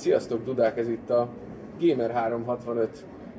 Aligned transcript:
Sziasztok 0.00 0.44
Dudák, 0.44 0.76
ez 0.76 0.88
itt 0.88 1.10
a 1.10 1.28
Gamer365 1.80 2.88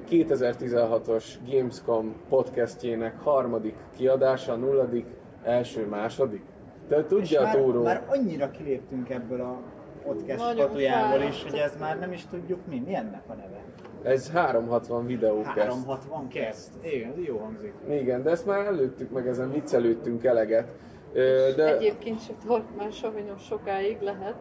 2016-os 0.10 1.26
Gamescom 1.50 2.16
podcastjének 2.30 3.20
harmadik 3.20 3.76
kiadása, 3.96 4.56
nulladik, 4.56 5.06
első, 5.44 5.88
második. 5.88 6.42
Te 6.88 7.06
tudja 7.06 7.42
már, 7.42 7.56
túró. 7.56 7.84
már 7.84 8.04
annyira 8.08 8.52
kiléptünk 8.52 9.10
ebből 9.10 9.42
a 9.42 9.62
podcast 10.04 10.40
Nagyon 10.40 10.66
statujából 10.66 11.28
is, 11.28 11.44
hogy 11.44 11.60
ez 11.60 11.78
már 11.80 12.00
nem 12.00 12.12
is 12.12 12.26
tudjuk 12.26 12.60
mi. 12.68 12.84
Mi 12.86 12.96
ennek 12.96 13.24
a 13.28 13.34
neve? 13.34 13.64
Ez 14.04 14.32
360 14.32 15.06
videókest. 15.06 15.58
360 15.58 16.28
kezd. 16.28 16.72
Kezd. 16.82 16.94
Igen, 16.94 17.14
jó 17.26 17.38
hangzik. 17.38 17.74
Igen, 17.90 18.24
de 18.24 18.30
ezt 18.30 18.46
már 18.46 18.66
előttük 18.66 19.12
meg, 19.12 19.28
ezen 19.28 19.52
viccelődtünk 19.52 20.24
eleget. 20.24 20.74
De, 21.56 21.76
Egyébként 21.78 22.22
se 22.22 22.34
tart 22.48 22.78
már 22.78 22.92
sajnos 22.92 23.42
sokáig 23.44 23.98
lehet. 24.02 24.36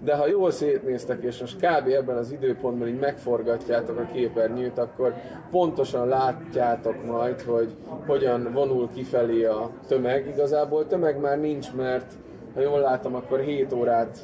de 0.00 0.16
ha 0.16 0.26
jól 0.26 0.50
szétnéztek, 0.50 1.22
és 1.22 1.40
most 1.40 1.56
kb. 1.56 1.88
ebben 1.88 2.16
az 2.16 2.32
időpontban 2.32 2.88
így 2.88 2.98
megforgatjátok 2.98 3.98
a 3.98 4.08
képernyőt, 4.12 4.78
akkor 4.78 5.14
pontosan 5.50 6.08
látjátok 6.08 7.04
majd, 7.06 7.40
hogy 7.40 7.76
hogyan 8.06 8.52
vonul 8.52 8.88
kifelé 8.94 9.44
a 9.44 9.70
tömeg. 9.88 10.26
Igazából 10.26 10.86
tömeg 10.86 11.20
már 11.20 11.38
nincs, 11.40 11.72
mert 11.72 12.12
ha 12.54 12.60
jól 12.60 12.80
látom, 12.80 13.14
akkor 13.14 13.40
7 13.40 13.72
órát 13.72 14.18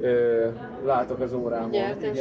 ö, 0.00 0.48
látok 0.84 1.20
az 1.20 1.32
órámon. 1.32 1.72
Igen, 1.72 1.98
Tehát 1.98 2.14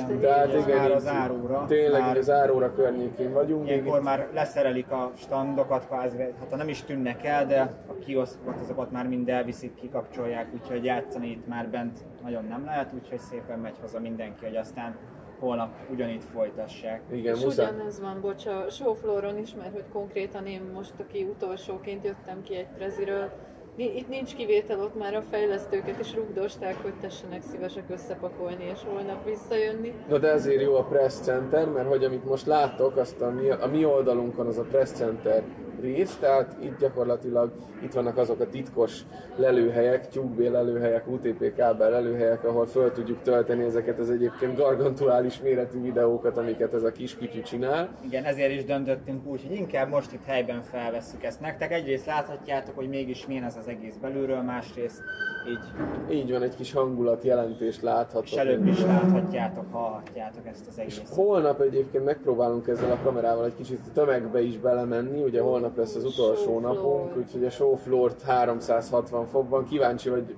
igen, 0.66 0.77
már 0.77 0.91
az 0.91 1.08
áróra. 1.08 1.66
Tényleg 1.68 2.02
már 2.02 2.18
az 2.18 2.30
áróra 2.30 2.73
környékén 2.73 3.34
vagyunk. 3.34 3.68
Ilyenkor 3.68 3.98
itt- 3.98 4.04
már 4.04 4.27
leszerelik 4.34 4.91
a 4.91 5.12
standokat, 5.16 5.86
kvázi, 5.88 6.17
hát 6.17 6.48
ha 6.50 6.55
nem 6.55 6.67
is 6.70 6.81
tűnnek 6.84 7.23
el, 7.26 7.45
de 7.45 7.59
a 7.88 7.94
kioszkokat 8.05 8.59
azokat 8.59 8.91
már 8.91 9.08
mind 9.08 9.30
elviszik, 9.30 9.76
kikapcsolják, 9.76 10.48
úgyhogy 10.54 10.84
játszani 10.86 11.28
itt 11.30 11.48
már 11.48 11.67
bent 11.70 12.00
nagyon 12.23 12.45
nem 12.50 12.66
lehet, 12.66 12.94
úgyhogy 12.94 13.20
szépen 13.20 13.59
megy 13.59 13.76
haza 13.81 14.00
mindenki, 14.00 14.45
hogy 14.45 14.55
aztán 14.55 14.95
holnap 15.40 15.69
ugyanitt 15.92 16.23
folytassák. 16.23 17.02
Igen, 17.12 17.36
És 17.36 17.44
ugyanez 17.45 18.02
van, 18.02 18.22
bocs, 18.22 18.45
a 18.45 18.66
showflooron 18.69 19.38
is, 19.38 19.56
mert 19.56 19.72
hogy 19.73 19.84
konkrétan 19.94 20.45
én 20.45 20.62
most, 20.73 20.94
aki 21.00 21.23
utolsóként 21.23 22.03
jöttem 22.06 22.42
ki 22.42 22.56
egy 22.56 22.67
preziről, 22.78 23.30
itt 23.75 24.09
nincs 24.09 24.35
kivétel, 24.35 24.79
ott 24.79 24.97
már 24.97 25.16
a 25.16 25.21
fejlesztőket 25.31 25.99
is 25.99 26.13
rugdosták, 26.16 26.81
hogy 26.81 26.93
tessenek 27.02 27.41
szívesek 27.41 27.83
összepakolni 27.89 28.63
és 28.73 28.79
holnap 28.88 29.25
visszajönni. 29.25 29.93
Na 30.09 30.17
de 30.17 30.27
ezért 30.27 30.61
jó 30.61 30.75
a 30.75 30.83
Press 30.83 31.13
Center, 31.13 31.69
mert 31.69 31.88
hogy 31.88 32.03
amit 32.03 32.25
most 32.25 32.45
láttok, 32.45 32.97
azt 32.97 33.21
a 33.21 33.29
mi, 33.29 33.49
a 33.49 33.67
mi 33.67 33.85
oldalunkon 33.85 34.47
az 34.47 34.57
a 34.57 34.63
Press 34.63 34.89
Center 34.89 35.44
rész, 35.84 36.16
tehát 36.20 36.56
itt 36.62 36.80
gyakorlatilag 36.80 37.52
itt 37.84 37.94
vannak 37.94 38.17
azok 38.17 38.39
a 38.39 38.48
titkos 38.50 39.02
lelőhelyek, 39.36 40.08
tyúkbél 40.09 40.52
lelőhelyek, 40.52 41.08
UTP 41.08 41.56
kábel 41.56 41.90
lelőhelyek, 41.90 42.44
ahol 42.44 42.66
föl 42.66 42.92
tudjuk 42.92 43.22
tölteni 43.22 43.64
ezeket 43.64 44.00
az 44.00 44.09
egyébként 44.09 44.58
gargantuális 44.58 45.42
méretű 45.42 45.81
videókat, 45.81 46.38
amiket 46.38 46.73
ez 46.73 46.84
a 46.84 46.92
kis 46.92 47.17
kütyű 47.17 47.42
csinál. 47.42 47.90
Igen, 48.06 48.23
ezért 48.23 48.52
is 48.52 48.66
döntöttünk 48.66 49.25
úgy, 49.25 49.42
hogy 49.48 49.56
inkább 49.58 49.90
most 49.90 50.12
itt 50.14 50.25
helyben 50.25 50.62
felvesszük 50.62 51.23
ezt 51.23 51.40
nektek. 51.42 51.72
Egyrészt 51.72 52.06
láthatjátok, 52.06 52.75
hogy 52.75 52.90
mégis 52.90 53.28
milyen 53.28 53.44
ez 53.44 53.58
az 53.58 53.68
egész 53.68 53.95
belülről, 54.02 54.42
másrészt 54.42 55.02
így, 55.50 56.16
Így 56.18 56.31
van, 56.31 56.42
egy 56.42 56.56
kis 56.56 56.73
hangulat 56.73 57.23
jelentést 57.23 57.81
láthatok. 57.81 58.25
és 58.25 58.34
előbb 58.36 58.68
is 58.68 58.81
láthatjátok, 58.81 59.66
hallhatjátok 59.72 60.47
ezt 60.47 60.68
az 60.68 60.73
És 60.78 60.81
egészet. 60.97 61.16
holnap 61.16 61.62
egyébként 61.62 62.06
megpróbálunk 62.06 62.68
ezzel 62.68 62.92
a 62.92 62.97
kamerával 63.03 63.45
egy 63.45 63.56
kicsit 63.56 63.80
tömegbe 63.94 64.42
is 64.42 64.58
belemenni, 64.58 65.22
ugye 65.22 65.42
holnap 65.42 65.72
lesz 65.77 65.95
az 65.95 66.03
utolsó 66.05 66.59
napunk, 66.59 67.17
úgyhogy 67.17 67.45
a 67.45 67.49
show 67.49 67.75
floor 67.75 68.11
360 68.25 69.25
fokban. 69.25 69.66
Kíváncsi 69.66 70.09
vagy 70.09 70.35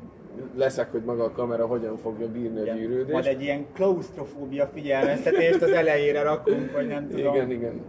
leszek, 0.56 0.92
hogy 0.92 1.04
maga 1.04 1.24
a 1.24 1.32
kamera 1.32 1.66
hogyan 1.66 1.98
fogja 1.98 2.28
bírni 2.32 2.60
a 2.60 2.62
Igen. 2.62 2.78
gyűrődést. 2.78 3.12
Majd 3.12 3.26
egy 3.26 3.42
ilyen 3.42 3.66
klaustrofóbia 3.74 4.68
figyelmeztetést 4.68 5.62
az 5.62 5.72
elejére 5.72 6.24
rakunk, 6.24 6.72
vagy 6.72 6.88
nem 6.88 7.08
tudom. 7.08 7.34
Igen, 7.34 7.52
igen. 7.52 7.82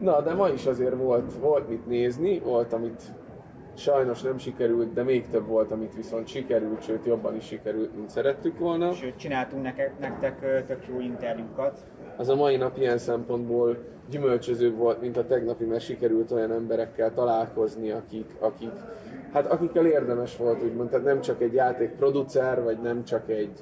Na, 0.00 0.20
de 0.20 0.34
ma 0.34 0.48
is 0.48 0.66
azért 0.66 0.96
volt, 0.96 1.32
volt 1.40 1.68
mit 1.68 1.86
nézni, 1.86 2.38
volt, 2.38 2.72
amit 2.72 3.02
sajnos 3.74 4.22
nem 4.22 4.38
sikerült, 4.38 4.92
de 4.92 5.02
még 5.02 5.28
több 5.28 5.46
volt, 5.46 5.70
amit 5.70 5.94
viszont 5.94 6.26
sikerült, 6.26 6.82
sőt 6.82 7.06
jobban 7.06 7.36
is 7.36 7.44
sikerült, 7.44 7.96
mint 7.96 8.10
szerettük 8.10 8.58
volna. 8.58 8.92
Sőt, 8.92 9.16
csináltunk 9.16 9.62
nektek, 9.62 9.98
nektek 9.98 10.66
tök 10.66 10.86
jó 10.88 11.00
interjúkat. 11.00 11.78
Az 12.16 12.28
a 12.28 12.34
mai 12.34 12.56
nap 12.56 12.78
ilyen 12.78 12.98
szempontból 12.98 13.76
gyümölcsözőbb 14.10 14.76
volt, 14.76 15.00
mint 15.00 15.16
a 15.16 15.26
tegnapi, 15.26 15.64
mert 15.64 15.84
sikerült 15.84 16.30
olyan 16.30 16.52
emberekkel 16.52 17.14
találkozni, 17.14 17.90
akik, 17.90 18.34
akik 18.38 18.72
hát 19.32 19.46
akikkel 19.46 19.86
érdemes 19.86 20.36
volt, 20.36 20.62
úgymond, 20.62 20.90
tehát 20.90 21.04
nem 21.04 21.20
csak 21.20 21.42
egy 21.42 21.52
játékproducer, 21.52 22.62
vagy 22.62 22.78
nem 22.80 23.04
csak 23.04 23.30
egy, 23.30 23.52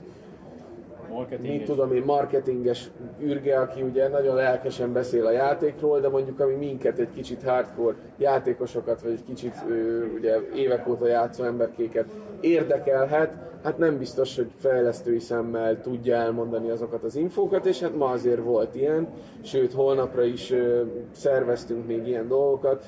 Marketing. 1.11 1.53
mit 1.53 1.65
tudom 1.65 1.93
én, 1.93 2.03
marketinges 2.05 2.91
űrge, 3.23 3.61
aki 3.61 3.83
ugye 3.83 4.09
nagyon 4.09 4.35
lelkesen 4.35 4.93
beszél 4.93 5.27
a 5.27 5.31
játékról, 5.31 6.01
de 6.01 6.09
mondjuk 6.09 6.41
ami 6.41 6.55
minket 6.55 6.99
egy 6.99 7.13
kicsit 7.15 7.43
hardcore 7.43 7.97
játékosokat, 8.19 9.03
vagy 9.03 9.13
egy 9.13 9.25
kicsit 9.25 9.55
ö, 9.69 10.05
ugye 10.05 10.37
évek 10.55 10.89
óta 10.89 11.07
játszó 11.07 11.45
emberkéket 11.45 12.07
érdekelhet, 12.41 13.37
hát 13.63 13.79
nem 13.79 13.99
biztos, 13.99 14.37
hogy 14.37 14.51
fejlesztői 14.57 15.19
szemmel 15.19 15.81
tudja 15.81 16.15
elmondani 16.17 16.71
azokat 16.71 17.03
az 17.03 17.17
infókat, 17.17 17.67
és 17.67 17.81
hát 17.81 17.97
ma 17.97 18.07
azért 18.07 18.43
volt 18.43 18.75
ilyen, 18.75 19.09
sőt 19.43 19.73
holnapra 19.73 20.23
is 20.23 20.51
ö, 20.51 20.83
szerveztünk 21.11 21.87
még 21.87 22.07
ilyen 22.07 22.29
dolgokat. 22.29 22.85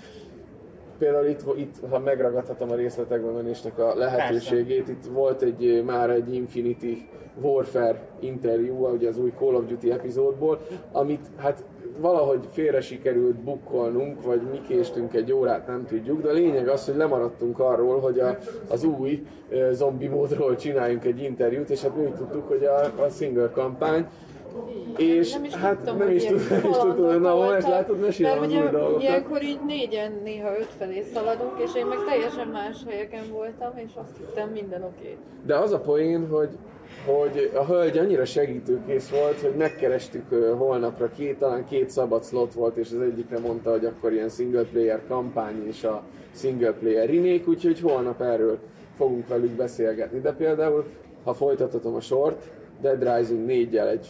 Például 1.02 1.26
itt, 1.26 1.42
itt, 1.56 1.74
ha 1.90 1.98
megragadhatom 1.98 2.70
a 2.70 2.74
részletekbe 2.74 3.30
menésnek 3.30 3.78
a 3.78 3.94
lehetőségét, 3.94 4.88
itt 4.88 5.04
volt 5.12 5.42
egy, 5.42 5.66
ö, 5.66 5.82
már 5.82 6.10
egy 6.10 6.34
Infinity 6.34 7.08
Warfare 7.40 8.00
interjú, 8.20 8.86
ugye 8.86 9.08
az 9.08 9.18
új 9.18 9.32
Call 9.38 9.54
of 9.54 9.64
Duty 9.64 9.90
epizódból, 9.90 10.60
amit 10.92 11.26
hát 11.36 11.64
valahogy 12.00 12.40
félre 12.52 12.80
sikerült 12.80 13.36
bukkolnunk, 13.36 14.24
vagy 14.24 14.40
mi 14.50 14.60
késtünk 14.68 15.14
egy 15.14 15.32
órát, 15.32 15.66
nem 15.66 15.86
tudjuk, 15.86 16.22
de 16.22 16.28
a 16.28 16.32
lényeg 16.32 16.68
az, 16.68 16.86
hogy 16.86 16.96
lemaradtunk 16.96 17.58
arról, 17.58 18.00
hogy 18.00 18.18
a, 18.18 18.38
az 18.68 18.84
új 18.84 19.26
ö, 19.48 19.68
zombi 19.72 20.08
módról 20.08 20.56
csináljunk 20.56 21.04
egy 21.04 21.22
interjút, 21.22 21.70
és 21.70 21.82
hát 21.82 21.96
mi 21.96 22.04
úgy 22.04 22.14
tudtuk, 22.14 22.48
hogy 22.48 22.64
a, 22.64 23.02
a 23.02 23.08
single 23.08 23.50
kampány, 23.50 24.06
és 24.96 25.32
nem 25.32 25.44
is 25.44 25.54
hát 25.54 25.76
tudtam, 25.76 25.96
nem 25.96 26.06
hogy 26.06 26.16
is 26.16 26.24
tud- 26.24 26.50
nem 26.50 26.58
is 26.58 26.62
tudtam, 26.62 26.96
kalandok 26.96 27.22
na, 27.22 27.34
most 27.34 27.68
látod, 27.68 28.00
mesélem 28.00 28.42
az 28.42 28.52
új 28.52 28.68
dolgokat. 28.70 29.02
Ilyenkor 29.02 29.42
így 29.42 29.60
négyen, 29.66 30.12
néha 30.24 30.58
öt 30.58 30.70
felé 30.78 31.02
szaladunk, 31.14 31.52
és 31.64 31.74
én 31.74 31.86
meg 31.86 31.98
teljesen 32.08 32.48
más 32.48 32.76
helyeken 32.88 33.24
voltam, 33.30 33.72
és 33.74 33.90
azt 33.94 34.16
hittem 34.16 34.48
minden 34.48 34.82
oké. 34.82 35.00
Okay. 35.02 35.16
De 35.46 35.56
az 35.56 35.72
a 35.72 35.80
poén, 35.80 36.28
hogy, 36.28 36.48
hogy 37.06 37.50
a 37.54 37.64
hölgy 37.64 37.98
annyira 37.98 38.24
segítőkész 38.24 39.08
volt, 39.08 39.40
hogy 39.40 39.54
megkerestük 39.56 40.34
holnapra 40.58 41.10
két, 41.16 41.38
talán 41.38 41.66
két 41.66 41.90
szabad 41.90 42.24
slot 42.24 42.52
volt, 42.52 42.76
és 42.76 42.90
az 42.92 43.00
egyikre 43.00 43.38
mondta, 43.38 43.70
hogy 43.70 43.84
akkor 43.84 44.12
ilyen 44.12 44.28
single 44.28 44.64
player 44.64 45.00
kampány 45.08 45.66
és 45.66 45.84
a 45.84 46.02
single 46.34 46.72
player 46.72 47.08
remake, 47.08 47.44
úgyhogy 47.46 47.80
holnap 47.80 48.20
erről 48.20 48.58
fogunk 48.96 49.28
velük 49.28 49.50
beszélgetni. 49.50 50.20
De 50.20 50.32
például, 50.32 50.84
ha 51.24 51.34
folytathatom 51.34 51.94
a 51.94 52.00
sort, 52.00 52.50
Dead 52.82 53.16
Rising 53.16 53.46
4 53.46 53.76
egy 53.76 54.08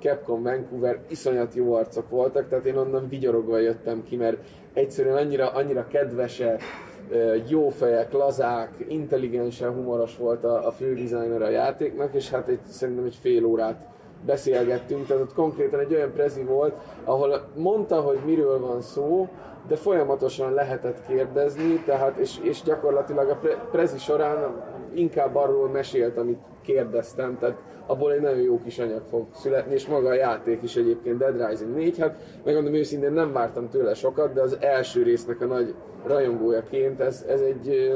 Capcom 0.00 0.42
Vancouver 0.42 0.98
iszonyat 1.08 1.54
jó 1.54 1.74
arcok 1.74 2.08
voltak, 2.10 2.48
tehát 2.48 2.64
én 2.64 2.76
onnan 2.76 3.08
vigyorogva 3.08 3.58
jöttem 3.58 4.02
ki, 4.02 4.16
mert 4.16 4.36
egyszerűen 4.72 5.16
annyira, 5.16 5.50
annyira 5.50 5.86
kedvesek, 5.86 6.62
ö, 7.10 7.36
jó 7.48 7.68
fejek, 7.68 8.12
lazák, 8.12 8.84
intelligensen 8.88 9.72
humoros 9.72 10.16
volt 10.16 10.44
a, 10.44 10.66
a 10.66 10.70
fő 10.70 10.94
designer 10.94 11.42
a 11.42 11.48
játéknak, 11.48 12.14
és 12.14 12.30
hát 12.30 12.48
egy, 12.48 12.60
szerintem 12.68 13.04
egy 13.04 13.18
fél 13.20 13.44
órát 13.44 13.86
beszélgettünk, 14.26 15.06
tehát 15.06 15.22
ott 15.22 15.34
konkrétan 15.34 15.80
egy 15.80 15.94
olyan 15.94 16.12
prezi 16.12 16.42
volt, 16.42 16.74
ahol 17.04 17.48
mondta, 17.56 18.00
hogy 18.00 18.18
miről 18.24 18.60
van 18.60 18.80
szó, 18.80 19.28
de 19.68 19.76
folyamatosan 19.76 20.52
lehetett 20.52 21.06
kérdezni, 21.06 21.82
tehát 21.86 22.16
és, 22.16 22.38
és 22.42 22.62
gyakorlatilag 22.62 23.28
a 23.28 23.36
pre, 23.36 23.54
prezi 23.70 23.98
során 23.98 24.62
inkább 24.94 25.36
arról 25.36 25.68
mesélt, 25.68 26.16
amit 26.16 26.38
kérdeztem, 26.62 27.38
tehát 27.38 27.56
abból 27.86 28.12
egy 28.12 28.20
nagyon 28.20 28.42
jó 28.42 28.60
kis 28.64 28.78
anyag 28.78 29.02
fog 29.08 29.26
születni, 29.34 29.74
és 29.74 29.86
maga 29.86 30.08
a 30.08 30.14
játék 30.14 30.62
is 30.62 30.76
egyébként 30.76 31.18
Dead 31.18 31.48
Rising 31.48 31.74
4, 31.74 31.98
hát 31.98 32.16
megmondom 32.44 32.74
őszintén 32.74 33.12
nem 33.12 33.32
vártam 33.32 33.68
tőle 33.68 33.94
sokat, 33.94 34.32
de 34.32 34.40
az 34.40 34.56
első 34.60 35.02
résznek 35.02 35.40
a 35.40 35.46
nagy 35.46 35.74
rajongójaként 36.06 37.00
ez, 37.00 37.24
ez 37.28 37.40
egy 37.40 37.92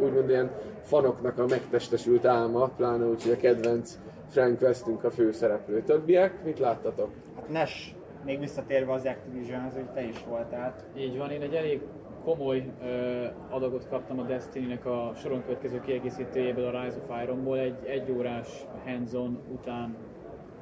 úgymond 0.00 0.28
ilyen 0.28 0.50
fanoknak 0.82 1.38
a 1.38 1.46
megtestesült 1.46 2.24
álma, 2.24 2.70
pláne 2.76 3.04
úgy, 3.04 3.22
hogy 3.22 3.32
a 3.32 3.36
kedvenc 3.36 3.98
Frank 4.28 4.60
Westünk 4.60 5.04
a 5.04 5.10
főszereplő. 5.10 5.82
Többiek, 5.82 6.44
mit 6.44 6.58
láttatok? 6.58 7.08
Hát 7.36 7.48
Nes, 7.48 7.94
még 8.24 8.38
visszatérve 8.38 8.92
az 8.92 9.04
Activision, 9.04 9.70
hogy 9.74 9.90
te 9.94 10.02
is 10.02 10.24
voltál. 10.28 10.74
Így 10.96 11.16
van, 11.16 11.30
én 11.30 11.42
egy 11.42 11.54
elég 11.54 11.80
komoly 12.24 12.72
ö, 12.82 13.24
adagot 13.50 13.88
kaptam 13.88 14.18
a 14.18 14.22
Destiny-nek 14.22 14.86
a 14.86 15.12
soron 15.16 15.42
következő 15.42 15.80
kiegészítőjéből, 15.80 16.64
a 16.64 16.82
Rise 16.82 16.96
of 16.96 17.22
Ironból, 17.22 17.58
egy 17.58 17.76
egyórás 17.84 18.48
hands-on 18.84 19.38
után 19.52 19.96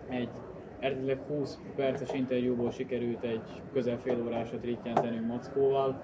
egy 0.08 0.28
eredetileg 0.78 1.18
20 1.28 1.58
perces 1.76 2.12
interjúból 2.12 2.70
sikerült 2.70 3.22
egy 3.22 3.62
közel 3.72 3.98
fél 3.98 4.22
órásat 4.26 4.64
rittyentenünk 4.64 5.26
Mackóval. 5.26 6.02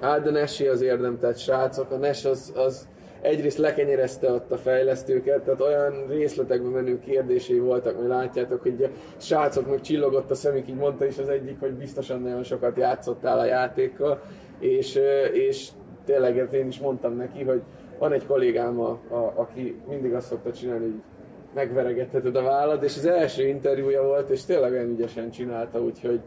Hát 0.00 0.22
de 0.22 0.30
Nessi 0.30 0.66
az 0.66 0.80
érdemtett 0.80 1.36
srácok, 1.36 1.90
a 1.90 1.96
Nes 1.96 2.24
az, 2.24 2.52
az 2.56 2.88
egyrészt 3.20 3.58
lekenyerezte 3.58 4.32
ott 4.32 4.52
a 4.52 4.56
fejlesztőket, 4.56 5.42
tehát 5.42 5.60
olyan 5.60 6.06
részletekben 6.08 6.70
menő 6.70 6.98
kérdései 6.98 7.58
voltak, 7.58 7.96
hogy 7.96 8.06
látjátok, 8.06 8.62
hogy 8.62 8.82
a 8.82 9.20
srácoknak 9.20 9.80
csillogott 9.80 10.30
a 10.30 10.34
szemük, 10.34 10.68
így 10.68 10.74
mondta 10.74 11.06
is 11.06 11.18
az 11.18 11.28
egyik, 11.28 11.60
hogy 11.60 11.72
biztosan 11.72 12.20
nagyon 12.20 12.42
sokat 12.42 12.76
játszottál 12.76 13.38
a 13.38 13.44
játékkal, 13.44 14.20
és, 14.58 15.00
és 15.32 15.68
tényleg 16.04 16.36
hát 16.36 16.52
én 16.52 16.66
is 16.66 16.78
mondtam 16.78 17.16
neki, 17.16 17.42
hogy 17.42 17.62
van 17.98 18.12
egy 18.12 18.26
kollégám, 18.26 18.80
a, 18.80 18.90
a, 19.10 19.32
aki 19.36 19.80
mindig 19.88 20.14
azt 20.14 20.26
szokta 20.26 20.52
csinálni, 20.52 20.84
hogy 20.84 21.00
megveregetheted 21.54 22.36
a 22.36 22.42
vállad, 22.42 22.82
és 22.82 22.96
az 22.96 23.06
első 23.06 23.46
interjúja 23.46 24.02
volt, 24.02 24.30
és 24.30 24.44
tényleg 24.44 24.72
olyan 24.72 24.90
ügyesen 24.90 25.30
csinálta, 25.30 25.80
úgyhogy 25.80 26.20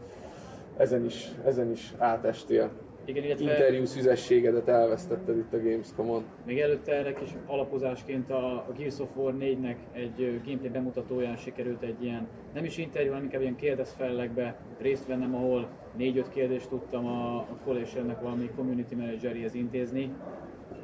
ezen 0.76 1.04
is, 1.04 1.30
ezen 1.44 1.70
is 1.70 1.94
átestél. 1.98 2.70
Igen, 3.04 3.24
illetve 3.24 3.50
interjú 3.50 3.84
szüzességedet 3.84 4.68
elvesztetted 4.68 5.36
itt 5.36 5.52
a 5.52 5.62
Gamescom-on. 5.62 6.24
Még 6.46 6.60
előtte 6.60 6.92
erre 6.92 7.14
is 7.22 7.30
alapozásként 7.46 8.30
a, 8.30 8.52
a 8.52 8.72
Gears 8.76 8.98
of 8.98 9.08
War 9.16 9.34
4-nek 9.38 9.76
egy 9.92 10.40
gameplay 10.44 10.70
bemutatóján 10.70 11.36
sikerült 11.36 11.82
egy 11.82 12.02
ilyen, 12.02 12.28
nem 12.54 12.64
is 12.64 12.78
interjú, 12.78 13.08
hanem 13.08 13.24
inkább 13.24 13.40
ilyen 13.40 13.56
kérdezfellekbe 13.56 14.56
részt 14.80 15.06
vennem, 15.06 15.34
ahol 15.34 15.68
4-5 15.98 16.24
kérdést 16.32 16.68
tudtam 16.68 17.06
a, 17.06 17.36
a 17.36 17.58
Collationnek 17.64 18.20
valami 18.20 18.50
community 18.56 18.94
manageréhez 18.94 19.54
intézni, 19.54 20.12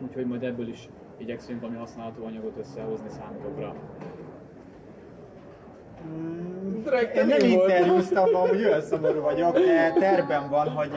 úgyhogy 0.03 0.27
majd 0.27 0.43
ebből 0.43 0.69
is 0.69 0.89
igyekszünk 1.17 1.61
valami 1.61 1.79
használható 1.79 2.25
anyagot 2.25 2.57
összehozni 2.59 3.09
számotokra. 3.09 3.75
Mm, 6.07 6.85
én 7.15 7.27
nem 7.27 7.41
interjúztam, 7.41 8.33
hogy 8.33 8.65
olyan 8.65 8.81
szomorú 8.81 9.21
vagyok, 9.21 9.59
de 9.59 9.93
terben 9.99 10.51
van, 10.51 10.69
hogy 10.69 10.93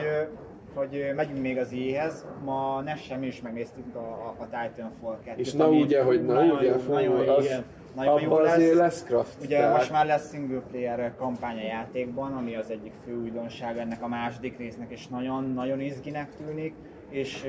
hogy 0.74 1.12
megyünk 1.16 1.40
még 1.40 1.58
az 1.58 1.72
éhez. 1.72 2.26
Ma 2.44 2.80
ne 2.84 2.96
sem 2.96 3.22
is 3.22 3.40
megnéztük 3.40 3.94
a, 3.94 3.98
a, 3.98 4.34
a 4.38 4.44
Titanfall 4.44 5.18
2 5.24 5.40
És 5.40 5.52
na 5.52 5.68
ugye, 5.68 6.02
hogy 6.02 6.24
na 6.24 6.32
nagyon, 6.32 6.56
ugye, 6.56 6.78
fú, 6.78 6.92
nagyon, 6.92 7.28
az, 7.28 7.44
igen. 7.44 7.64
Nagyon 7.94 8.20
jó 8.20 8.38
lesz. 8.38 8.74
lesz 8.74 9.04
craft. 9.04 9.42
Ugye 9.42 9.56
tehát... 9.56 9.76
most 9.76 9.90
már 9.90 10.06
lesz 10.06 10.30
single 10.30 10.62
player 10.70 11.14
kampány 11.16 11.58
a 11.58 11.66
játékban, 11.66 12.32
ami 12.32 12.56
az 12.56 12.70
egyik 12.70 12.92
fő 13.04 13.20
újdonság 13.20 13.78
ennek 13.78 14.02
a 14.02 14.08
második 14.08 14.58
résznek, 14.58 14.90
és 14.90 15.06
nagyon-nagyon 15.08 15.80
izginek 15.80 16.28
tűnik, 16.36 16.74
és 17.08 17.44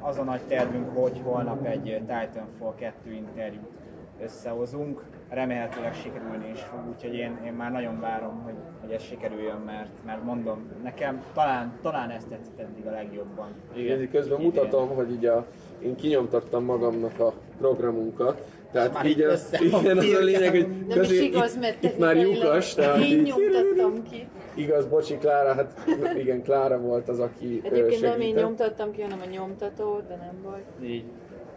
az 0.00 0.18
a 0.18 0.22
nagy 0.22 0.40
tervünk, 0.48 0.96
hogy 0.96 1.20
holnap 1.24 1.66
egy 1.66 1.82
Titanfall 1.82 2.74
2 2.74 3.12
interjút 3.12 3.70
összehozunk 4.22 5.04
remélhetőleg 5.34 5.94
sikerülni 5.94 6.50
is 6.54 6.60
fog, 6.60 6.80
úgyhogy 6.94 7.14
én, 7.14 7.38
én 7.46 7.52
már 7.52 7.72
nagyon 7.72 8.00
várom, 8.00 8.42
hogy, 8.42 8.54
hogy 8.80 8.90
ez 8.90 9.02
sikerüljön, 9.02 9.60
mert, 9.66 9.90
mert 10.06 10.24
mondom, 10.24 10.68
nekem 10.82 11.22
talán, 11.34 11.72
talán 11.82 12.10
ezt 12.10 12.28
tetszett 12.28 12.58
eddig 12.58 12.86
a 12.86 12.90
legjobban. 12.90 13.48
Igen, 13.74 14.10
közben 14.10 14.40
Idén. 14.40 14.52
mutatom, 14.52 14.88
hogy 14.88 15.10
így 15.10 15.26
a, 15.26 15.46
én 15.82 15.94
kinyomtattam 15.94 16.64
magamnak 16.64 17.20
a 17.20 17.32
programunkat, 17.58 18.42
tehát 18.72 18.92
már 18.92 19.06
így 19.06 19.20
az, 19.20 19.56
igen, 19.60 19.98
az 19.98 20.12
a 20.12 20.18
lényeg, 20.18 20.50
hogy 20.50 20.86
közé, 20.88 21.14
is 21.14 21.20
igaz, 21.20 21.58
mert 21.58 21.82
itt, 21.82 21.90
itt 21.90 21.98
már 21.98 22.16
lyukas, 22.16 22.74
tehát 22.74 23.00
így 23.00 23.22
nyomtattam 23.22 24.02
ki. 24.10 24.26
Igaz, 24.54 24.86
bocsi, 24.86 25.16
Klára, 25.18 25.54
hát 25.54 25.72
igen, 26.16 26.42
Klára 26.42 26.80
volt 26.80 27.08
az, 27.08 27.18
aki 27.18 27.60
Egyébként 27.62 27.90
segített. 27.90 28.10
nem 28.10 28.20
én 28.20 28.34
nyomtattam 28.34 28.92
ki, 28.92 29.02
hanem 29.02 29.20
a 29.26 29.30
nyomtató, 29.30 30.00
de 30.08 30.16
nem 30.16 30.42
baj. 30.42 30.62
Így. 30.82 31.04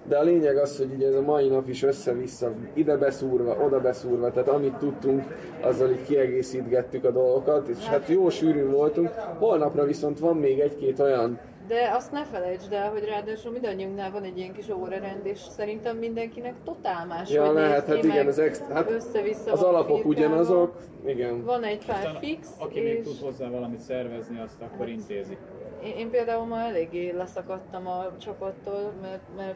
De 0.07 0.17
a 0.17 0.23
lényeg 0.23 0.57
az, 0.57 0.77
hogy 0.77 0.91
ugye 0.95 1.07
ez 1.07 1.13
a 1.13 1.21
mai 1.21 1.47
nap 1.47 1.69
is 1.69 1.83
össze-vissza, 1.83 2.51
ide 2.73 2.97
beszúrva, 2.97 3.57
oda 3.65 3.79
beszúrva, 3.79 4.31
tehát 4.31 4.49
amit 4.49 4.75
tudtunk, 4.75 5.23
azzal 5.61 5.91
így 5.91 6.03
kiegészítgettük 6.03 7.03
a 7.03 7.11
dolgokat, 7.11 7.67
és 7.67 7.85
hát 7.85 8.07
jó 8.07 8.29
sűrűn 8.29 8.71
voltunk. 8.71 9.09
Holnapra 9.37 9.83
viszont 9.83 10.19
van 10.19 10.37
még 10.37 10.59
egy-két 10.59 10.99
olyan 10.99 11.39
de 11.67 11.91
azt 11.93 12.11
ne 12.11 12.25
felejtsd 12.25 12.71
el, 12.73 12.89
hogy 12.89 13.05
ráadásul 13.05 13.51
mindannyiunknál 13.51 14.11
van 14.11 14.23
egy 14.23 14.37
ilyen 14.37 14.53
kis 14.53 14.69
órarend, 14.69 15.25
és 15.25 15.39
szerintem 15.39 15.97
mindenkinek 15.97 16.53
totál 16.63 17.05
más, 17.05 17.31
ja, 17.31 17.45
hogy 17.45 17.55
lehet, 17.55 17.85
hát 17.87 18.03
igen, 18.03 18.27
az, 18.27 18.39
ex- 18.39 18.71
hát 18.71 18.89
össze-vissza 18.89 19.51
az 19.51 19.61
alapok 19.61 20.01
firkálva. 20.01 20.09
ugyanazok, 20.09 20.77
igen. 21.05 21.43
Van 21.43 21.63
egy 21.63 21.85
pár 21.85 21.97
Aztán 21.97 22.19
fix, 22.19 22.47
aki 22.57 22.79
és... 22.79 22.83
még 22.83 23.03
tud 23.03 23.19
hozzá 23.19 23.49
valamit 23.49 23.79
szervezni, 23.79 24.39
azt 24.39 24.61
akkor 24.61 24.87
intézi. 24.87 25.37
Én, 25.83 25.97
én 25.97 26.09
például 26.09 26.45
ma 26.45 26.59
eléggé 26.59 27.11
leszakadtam 27.11 27.87
a 27.87 28.17
csapattól, 28.17 28.93
mert, 29.01 29.23
mert 29.37 29.55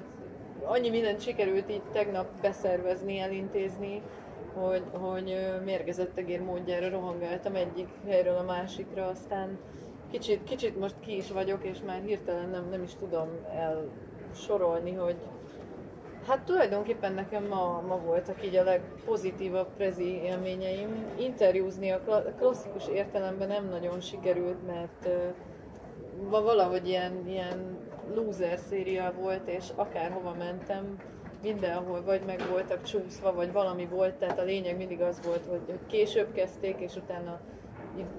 annyi 0.64 0.90
mindent 0.90 1.22
sikerült 1.22 1.72
így 1.72 1.84
tegnap 1.92 2.28
beszervezni, 2.42 3.20
elintézni, 3.20 4.02
hogy, 4.54 4.84
hogy 4.92 5.38
mérgezettegér 5.66 6.42
módjára 6.42 6.90
rohangáltam 6.90 7.56
egyik 7.56 7.88
helyről 8.08 8.38
a 8.38 8.44
másikra, 8.44 9.06
aztán 9.06 9.58
kicsit, 10.12 10.44
kicsit 10.44 10.80
most 10.80 10.96
ki 11.00 11.16
is 11.16 11.32
vagyok, 11.32 11.64
és 11.64 11.78
már 11.86 12.02
hirtelen 12.06 12.50
nem, 12.50 12.70
nem 12.70 12.84
is 12.84 12.96
tudom 12.96 13.28
elsorolni, 13.56 14.94
hogy 14.94 15.16
Hát 16.28 16.44
tulajdonképpen 16.44 17.14
nekem 17.14 17.44
ma, 17.44 17.84
ma 17.88 17.98
voltak 17.98 18.46
így 18.46 18.56
a 18.56 18.64
legpozitívabb 18.64 19.68
prezi 19.78 20.22
élményeim. 20.24 21.06
Interjúzni 21.18 21.90
a 21.90 22.02
klasszikus 22.38 22.88
értelemben 22.88 23.48
nem 23.48 23.70
nagyon 23.70 24.00
sikerült, 24.00 24.68
mert 24.68 25.06
uh, 25.06 26.30
valahogy 26.42 26.88
ilyen, 26.88 27.28
ilyen 27.28 27.78
loser 28.16 28.60
széria 28.70 29.14
volt, 29.22 29.48
és 29.48 29.66
akárhova 29.76 30.36
mentem, 30.38 30.96
mindenhol 31.42 32.04
vagy 32.04 32.22
meg 32.26 32.42
voltak 32.52 32.84
csúszva, 32.84 33.34
vagy 33.34 33.52
valami 33.52 33.86
volt, 33.86 34.14
tehát 34.14 34.40
a 34.40 34.44
lényeg 34.44 34.78
mindig 34.78 35.02
az 35.02 35.22
volt, 35.26 35.46
hogy, 35.46 35.80
később 35.88 36.32
kezdték, 36.32 36.80
és 36.80 36.96
utána 36.96 37.40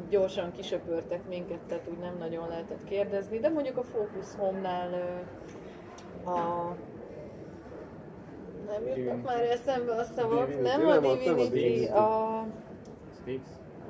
gyorsan 0.08 0.52
kisöpörtek 0.52 1.28
minket, 1.28 1.58
tehát 1.68 1.88
úgy 1.90 1.98
nem 1.98 2.16
nagyon 2.18 2.48
lehetett 2.48 2.84
kérdezni, 2.84 3.38
de 3.38 3.48
mondjuk 3.48 3.76
a 3.76 3.82
Focus 3.82 4.34
Home-nál 4.36 5.22
a 6.24 6.74
nem 8.66 8.96
jutnak 8.96 9.22
már 9.22 9.42
eszembe 9.42 9.92
a 9.92 10.02
szavak, 10.02 10.62
nem 10.62 10.86
a 10.86 10.98
Divinity, 10.98 11.86
a... 11.86 12.46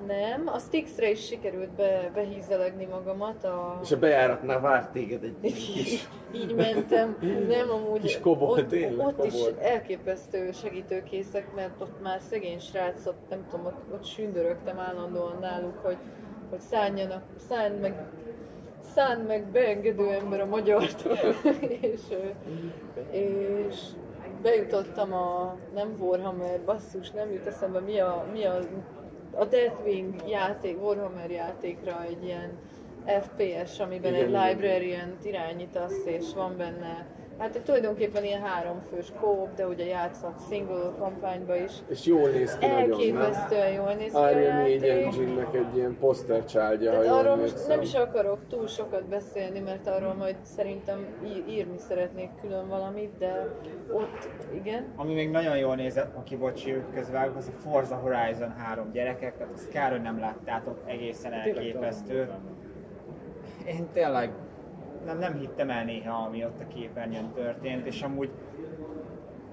Nem, 0.06 0.47
a 0.47 0.58
Stixre 0.58 1.11
is 1.11 1.26
sikerült 1.26 1.70
be, 1.70 2.11
behízelegni 2.14 2.85
magamat. 2.85 3.44
A... 3.44 3.79
És 3.82 3.93
a 3.93 3.99
bejáratnál 3.99 4.61
várt 4.61 4.93
téged 4.93 5.25
egy 5.25 5.37
kis... 5.41 6.08
Így 6.35 6.55
mentem, 6.55 7.17
nem 7.49 7.70
amúgy... 7.70 8.00
Kis 8.00 8.20
kobold, 8.20 8.58
ott, 8.58 8.69
tényleg, 8.69 9.06
ott 9.06 9.17
kobold. 9.17 9.56
is 9.58 9.64
elképesztő 9.64 10.52
segítőkészek, 10.52 11.55
mert 11.55 11.81
ott 11.81 12.02
már 12.02 12.20
szegény 12.20 12.58
srác, 12.58 13.06
ott, 13.06 13.29
nem 13.29 13.47
tudom, 13.50 13.67
ott, 13.67 13.93
ott 13.93 14.05
sündörögtem 14.05 14.79
állandóan 14.79 15.38
náluk, 15.41 15.79
hogy, 15.79 15.99
hogy 16.50 16.61
szálljanak, 16.61 17.23
szálljn 17.49 17.81
meg 17.81 17.94
szánd 18.94 19.26
meg 19.26 19.47
beengedő 19.47 20.08
ember 20.08 20.41
a 20.41 20.47
magyart, 20.47 21.02
és, 21.81 22.00
és 23.11 23.76
bejutottam 24.43 25.12
a, 25.12 25.56
nem 25.75 25.94
Warhammer, 25.99 26.61
basszus, 26.64 27.11
nem 27.11 27.32
jut 27.32 27.47
eszembe, 27.47 27.80
mi 27.80 27.99
a, 27.99 28.26
mi 28.33 28.45
a 28.45 28.59
a 29.34 29.44
Deathwing 29.44 30.14
játék, 30.28 30.82
Warhammer 30.82 31.30
játékra 31.30 32.02
egy 32.02 32.25
ilyen 32.25 32.58
FPS, 33.04 33.78
amiben 33.78 34.14
igen, 34.14 34.37
egy 34.37 34.49
librarian-t 34.49 35.25
irányítasz, 35.25 36.04
és 36.04 36.25
van 36.34 36.56
benne 36.56 37.06
Hát 37.40 37.61
tulajdonképpen 37.64 38.25
ilyen 38.25 38.40
háromfős 38.40 39.12
kóp, 39.20 39.54
de 39.54 39.66
ugye 39.66 39.85
játszhat 39.85 40.40
single 40.50 40.92
kampányba 40.99 41.56
is. 41.56 41.73
És 41.88 42.06
jól 42.06 42.28
néz 42.28 42.59
ki 42.59 42.66
Elképesztően 42.66 43.73
jól 43.73 43.94
néz 43.94 44.12
ki 44.12 44.18
Iron 44.18 44.62
4 44.62 44.82
Engine-nek 44.82 45.54
egy 45.54 45.76
ilyen 45.76 45.97
poster 46.00 46.44
csálgya, 46.44 46.94
ha 46.94 47.14
arról 47.14 47.37
most 47.37 47.68
nem 47.68 47.80
is 47.80 47.94
akarok 47.94 48.38
túl 48.49 48.66
sokat 48.66 49.04
beszélni, 49.04 49.59
mert 49.59 49.87
arról 49.87 50.14
majd 50.14 50.37
szerintem 50.42 51.06
írni 51.49 51.78
szeretnék 51.78 52.30
külön 52.40 52.68
valamit, 52.68 53.11
de 53.18 53.49
ott, 53.92 54.28
igen. 54.54 54.92
Ami 54.97 55.14
még 55.14 55.30
nagyon 55.30 55.56
jól 55.56 55.75
nézett, 55.75 56.16
aki 56.16 56.37
bocsi 56.37 56.75
közvágok, 56.94 57.37
az 57.37 57.50
a 57.54 57.68
Forza 57.68 57.94
Horizon 57.94 58.50
3 58.50 58.92
gyerekek, 58.92 59.37
tehát 59.37 59.52
azt 59.52 59.68
kár, 59.68 59.90
hogy 59.90 60.02
nem 60.02 60.20
láttátok, 60.20 60.78
egészen 60.87 61.32
elképesztő. 61.32 62.28
Én 63.66 63.88
tényleg 63.92 64.30
nem, 65.04 65.19
nem 65.19 65.35
hittem 65.35 65.71
el 65.71 65.85
néha, 65.85 66.25
ami 66.25 66.45
ott 66.45 66.61
a 66.61 66.66
képernyőn 66.75 67.33
történt, 67.35 67.87
és 67.87 68.02
amúgy 68.02 68.30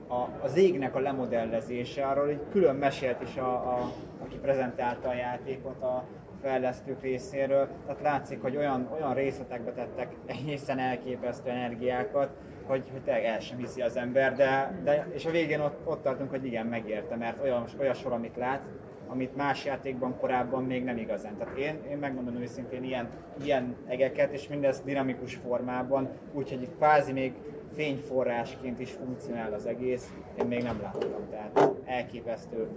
a, 0.08 0.28
az 0.42 0.58
égnek 0.58 0.96
a 0.96 1.00
lemodellezése, 1.00 2.06
arról 2.06 2.28
egy 2.28 2.42
külön 2.52 2.76
mesélt 2.76 3.22
is, 3.22 3.38
a, 3.38 3.54
a, 3.54 3.92
aki 4.24 4.38
prezentálta 4.38 5.10
a 5.10 5.14
játékot 5.14 5.82
a 5.82 6.04
fejlesztők 6.42 7.02
részéről, 7.02 7.68
tehát 7.86 8.02
látszik, 8.02 8.42
hogy 8.42 8.58
olyan, 8.58 8.90
olyan 8.94 9.14
részletekbe 9.14 9.72
tettek 9.72 10.16
egészen 10.26 10.80
elképesztő 10.80 11.50
energiákat, 11.50 12.30
hogy, 12.66 12.84
hogy 12.92 13.02
tényleg 13.02 13.24
el 13.24 13.40
sem 13.40 13.58
hiszi 13.58 13.82
az 13.82 13.96
ember, 13.98 14.36
de, 14.36 14.80
de 14.84 15.08
és 15.14 15.26
a 15.26 15.32
végén 15.32 15.60
ott, 15.60 15.80
ott 15.84 16.04
tartunk, 16.04 16.30
hogy 16.30 16.46
igen, 16.46 16.66
megérte, 16.66 17.16
mert 17.16 17.44
olyan, 17.44 17.66
olyan 17.80 17.94
sor, 17.94 18.12
amit 18.12 18.36
lát, 18.36 18.62
amit 19.08 19.36
más 19.36 19.66
játékban 19.66 20.18
korábban 20.18 20.64
még 20.64 20.84
nem 20.84 20.98
igazán. 20.98 21.38
Tehát 21.38 21.58
én, 21.58 21.80
én 21.90 21.98
megmondom 21.98 22.42
őszintén 22.42 22.84
ilyen, 22.84 23.10
ilyen 23.44 23.76
egeket, 23.88 24.32
és 24.32 24.48
mindez 24.48 24.82
dinamikus 24.82 25.36
formában, 25.36 26.10
úgyhogy 26.34 26.70
kvázi 26.78 27.12
még 27.12 27.34
fényforrásként 27.74 28.80
is 28.80 28.92
funkcionál 28.92 29.54
az 29.54 29.66
egész, 29.66 30.14
én 30.40 30.46
még 30.46 30.64
nem 30.64 30.82
láttam. 30.82 31.30
Tehát 31.30 31.72
elképesztő 31.86 32.68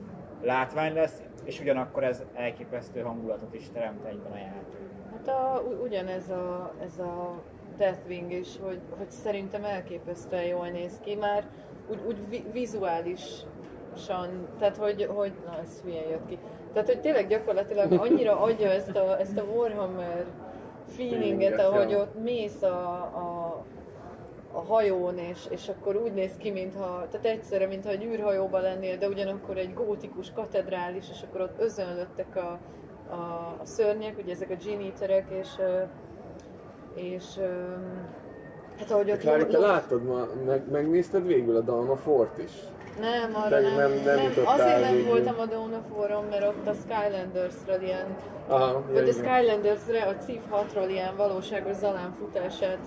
látvány 0.43 0.95
lesz, 0.95 1.23
és 1.45 1.61
ugyanakkor 1.61 2.05
ez 2.05 2.23
elképesztő 2.35 3.01
hangulatot 3.01 3.55
is 3.55 3.71
teremt 3.73 4.05
egyben 4.05 4.33
a 4.33 4.37
játék. 4.37 4.89
Hát 5.13 5.29
a, 5.29 5.63
ugyanez 5.83 6.31
a, 6.31 6.75
ez 6.83 6.99
a 6.99 7.43
Deathwing 7.77 8.33
is, 8.33 8.49
hogy, 8.63 8.81
hogy 8.99 9.11
szerintem 9.11 9.65
elképesztően 9.65 10.45
jól 10.45 10.69
néz 10.69 11.01
ki, 11.01 11.15
már 11.15 11.45
úgy, 11.91 12.01
úgy 12.07 12.29
vi- 12.29 12.53
vizuálisan, 12.53 13.49
tehát 14.59 14.77
hogy, 14.77 15.09
hogy, 15.15 15.33
na 15.47 15.59
ez 15.63 15.81
hülyen 15.85 16.09
jött 16.09 16.27
ki. 16.27 16.39
Tehát, 16.73 16.89
hogy 16.89 17.01
tényleg 17.01 17.29
gyakorlatilag 17.29 17.93
annyira 17.93 18.41
adja 18.41 18.69
ezt 18.69 18.97
a, 18.97 19.21
ezt 19.21 19.39
a 19.39 19.43
Warhammer 19.43 20.25
feelinget, 20.87 21.61
ahogy 21.61 21.95
ott 21.95 22.23
mész 22.23 22.63
a, 22.63 22.93
a, 23.15 23.65
a 24.53 24.61
hajón, 24.61 25.19
és, 25.19 25.47
és 25.49 25.69
akkor 25.69 25.97
úgy 25.97 26.13
néz 26.13 26.37
ki, 26.39 26.51
mintha, 26.51 27.07
tehát 27.11 27.27
egyszerre, 27.27 27.67
mintha 27.67 27.91
egy 27.91 28.05
űrhajóban 28.05 28.63
lennél, 28.63 28.97
de 28.97 29.09
ugyanakkor 29.09 29.57
egy 29.57 29.75
gótikus 29.75 30.33
katedrális, 30.33 31.11
és 31.11 31.23
akkor 31.23 31.41
ott 31.41 31.61
özönlöttek 31.61 32.37
a, 32.37 32.59
a, 33.11 33.57
a 33.61 33.65
szörnyek, 33.65 34.19
ugye 34.19 34.33
ezek 34.33 34.51
a 34.51 34.65
Gene 34.65 34.93
és, 35.41 35.49
és 36.95 37.25
hát 38.79 38.91
ahogy 38.91 39.11
ott 39.11 39.19
Klári, 39.19 39.47
te 39.47 39.59
láttad 39.59 40.03
ma, 40.03 40.27
meg, 40.47 40.71
megnézted 40.71 41.27
végül 41.27 41.57
a 41.57 41.61
Dalma 41.61 41.97
Fort 41.97 42.39
is? 42.39 42.53
Nem, 43.01 43.31
arra 43.35 43.61
nem, 43.61 43.75
nem- 43.77 44.03
nem, 44.05 44.17
nem 44.17 44.47
azért 44.47 44.81
nem 44.81 45.05
voltam 45.07 45.35
a 45.39 45.47
of 45.75 45.99
War-on, 45.99 46.25
mert 46.31 46.47
ott 46.47 46.67
a 46.67 46.73
Skylanders-ről 46.73 47.83
ilyen, 47.83 48.17
Aha, 48.49 48.83
vagy 48.93 49.09
a. 49.09 49.13
Skylanders-re, 49.13 50.03
a 50.03 50.15
Civ 50.25 50.41
6-ról 50.53 50.89
ilyen 50.89 51.17
valóságos 51.17 51.77
Zalán 51.77 52.15
futását 52.19 52.79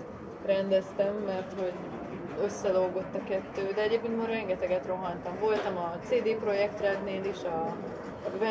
rendeztem, 0.46 1.14
mert 1.26 1.52
hogy 1.60 1.72
összelógott 2.44 3.14
a 3.14 3.24
kettő, 3.28 3.72
de 3.74 3.82
egyébként 3.82 4.16
már 4.16 4.28
rengeteget 4.28 4.86
rohantam. 4.86 5.38
Voltam 5.40 5.76
a 5.76 5.98
CD 6.04 6.34
Projekt 6.34 6.80
Rednél 6.80 7.24
is, 7.24 7.42
a 7.44 7.74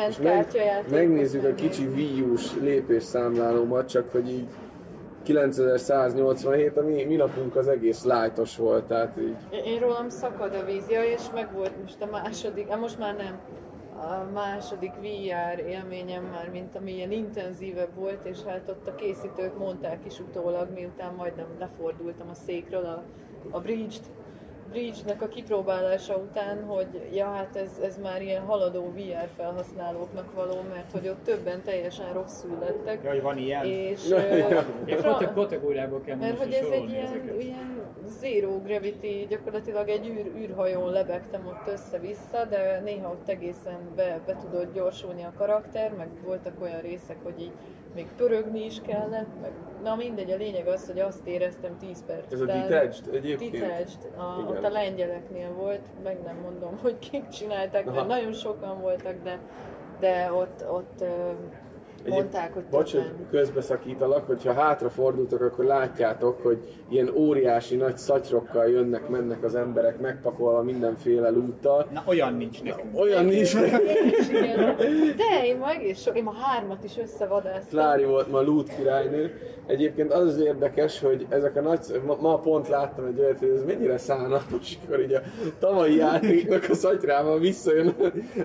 És 0.08 0.18
meg, 0.18 0.46
megnézzük 0.90 1.44
a 1.44 1.54
kicsi 1.54 1.86
Wii 1.86 2.20
U-s 2.20 2.52
lépésszámlálómat, 2.60 3.88
csak 3.88 4.12
hogy 4.12 4.30
így 4.30 4.46
9187, 5.24 6.76
a 6.76 6.82
mi, 6.82 7.04
mi 7.04 7.14
napunk 7.14 7.56
az 7.56 7.68
egész 7.68 8.04
lightos 8.04 8.56
volt, 8.56 8.84
tehát 8.84 9.16
így. 9.18 9.36
Én 9.64 9.80
rólam 9.80 10.08
szakad 10.08 10.54
a 10.54 10.64
vízja, 10.64 11.04
és 11.04 11.22
meg 11.34 11.52
volt 11.52 11.82
most 11.82 12.02
a 12.02 12.06
második, 12.06 12.76
most 12.76 12.98
már 12.98 13.16
nem, 13.16 13.40
a 13.96 14.30
második 14.32 14.92
VR 14.94 15.58
élményem 15.58 16.24
már, 16.24 16.50
mint 16.50 16.76
ami 16.76 16.92
ilyen 16.92 17.12
intenzívebb 17.12 17.94
volt, 17.94 18.24
és 18.24 18.42
hát 18.46 18.68
ott 18.68 18.86
a 18.86 18.94
készítők 18.94 19.58
mondták 19.58 19.98
is 20.06 20.20
utólag, 20.20 20.68
miután 20.74 21.14
majdnem 21.14 21.46
lefordultam 21.58 22.28
a 22.28 22.34
székről 22.34 22.84
a, 22.84 23.02
a 23.50 23.60
Bridge-t, 23.60 24.10
Bridge-nek 24.70 25.22
a 25.22 25.28
kipróbálása 25.28 26.16
után, 26.16 26.64
hogy 26.64 26.86
ja, 27.12 27.26
hát 27.26 27.56
ez, 27.56 27.70
ez 27.82 27.98
már 28.02 28.22
ilyen 28.22 28.42
haladó 28.42 28.92
VR 28.94 29.28
felhasználóknak 29.36 30.34
való, 30.34 30.60
mert 30.72 30.92
hogy 30.92 31.08
ott 31.08 31.24
többen 31.24 31.62
teljesen 31.62 32.12
rosszul 32.12 32.58
lettek. 32.60 33.00
Jaj, 33.04 33.20
van 33.20 33.38
ilyen. 33.38 33.64
És, 33.64 34.08
Ja, 34.08 34.18
ja. 34.20 34.62
Fra- 34.86 35.32
kategóriából 35.34 36.00
kell 36.00 36.16
mert 36.16 36.38
hogy 36.38 36.52
ez 36.52 36.66
egy 36.66 36.90
ilyen, 36.90 37.06
ezeket. 37.06 37.42
ilyen 37.42 37.82
zero 38.06 38.60
gravity, 38.60 39.26
gyakorlatilag 39.28 39.88
egy 39.88 40.06
űr, 40.08 40.26
űrhajón 40.36 40.90
lebegtem 40.92 41.46
ott 41.46 41.72
össze-vissza, 41.72 42.44
de 42.50 42.80
néha 42.84 43.10
ott 43.10 43.28
egészen 43.28 43.78
be, 43.96 44.20
be 44.26 44.36
tudott 44.36 44.74
gyorsulni 44.74 45.22
a 45.22 45.32
karakter, 45.36 45.92
meg 45.92 46.08
voltak 46.24 46.62
olyan 46.62 46.80
részek, 46.80 47.16
hogy 47.22 47.40
így 47.40 47.52
még 47.94 48.06
pörögni 48.16 48.64
is 48.64 48.80
kellett, 48.86 49.40
meg, 49.42 49.50
na 49.82 49.94
mindegy, 49.94 50.30
a 50.30 50.36
lényeg 50.36 50.66
az, 50.66 50.86
hogy 50.86 50.98
azt 50.98 51.26
éreztem 51.26 51.76
10 51.78 52.04
perc 52.06 52.32
ez 52.32 52.40
a 52.40 52.44
detached 52.44 53.14
egyébként. 53.14 53.52
Detached, 53.52 54.10
a. 54.16 54.22
ott 54.56 54.64
a 54.64 54.70
lengyeleknél 54.70 55.52
volt, 55.52 55.88
meg 56.02 56.18
nem 56.24 56.36
mondom, 56.42 56.78
hogy 56.82 56.98
kik 56.98 57.28
csinálták, 57.28 57.84
mert 57.84 57.96
Aha. 57.96 58.06
nagyon 58.06 58.32
sokan 58.32 58.80
voltak, 58.80 59.14
de, 59.22 59.38
de 60.00 60.32
ott, 60.32 60.64
ott 60.70 61.04
mondták, 62.08 62.54
hogy 62.54 62.62
Bocs, 62.70 62.92
hogy 62.92 63.12
közbeszakítalak, 63.30 64.26
hogyha 64.26 64.52
hátrafordultok, 64.52 65.40
akkor 65.40 65.64
látjátok, 65.64 66.42
hogy 66.42 66.58
ilyen 66.88 67.10
óriási 67.14 67.76
nagy 67.76 67.96
szatyrokkal 67.96 68.66
jönnek, 68.68 69.08
mennek 69.08 69.44
az 69.44 69.54
emberek, 69.54 70.00
megpakolva 70.00 70.62
mindenféle 70.62 71.30
lúttal. 71.30 71.86
Na, 71.92 72.02
olyan 72.06 72.34
nincs 72.34 72.62
nekünk. 72.62 72.98
Olyan 72.98 73.24
nincs, 73.24 73.54
Igen. 74.28 74.76
De 75.16 75.46
én 75.46 75.58
ma 75.58 75.70
egész 75.70 76.00
sok, 76.00 76.16
én 76.16 76.24
ma 76.24 76.32
hármat 76.32 76.84
is 76.84 76.98
összevadásztam. 76.98 77.68
Klári 77.68 78.04
volt 78.04 78.30
ma 78.30 78.40
Loot 78.40 78.68
királynő. 78.76 79.32
Egyébként 79.66 80.12
az 80.12 80.26
az 80.26 80.40
érdekes, 80.40 81.00
hogy 81.00 81.26
ezek 81.28 81.56
a 81.56 81.60
nagy... 81.60 81.80
Ma, 82.06 82.16
ma 82.20 82.38
pont 82.38 82.68
láttam 82.68 83.04
egy 83.04 83.20
olyat, 83.20 83.38
hogy 83.38 83.48
ez 83.48 83.64
mennyire 83.64 83.98
szánalmas, 83.98 84.42
amikor 84.78 85.00
így 85.00 85.12
a 85.12 85.20
tavalyi 85.58 85.96
játéknak 85.96 86.66
a 86.70 86.74
szatyrával 86.74 87.38
visszajön 87.38 87.94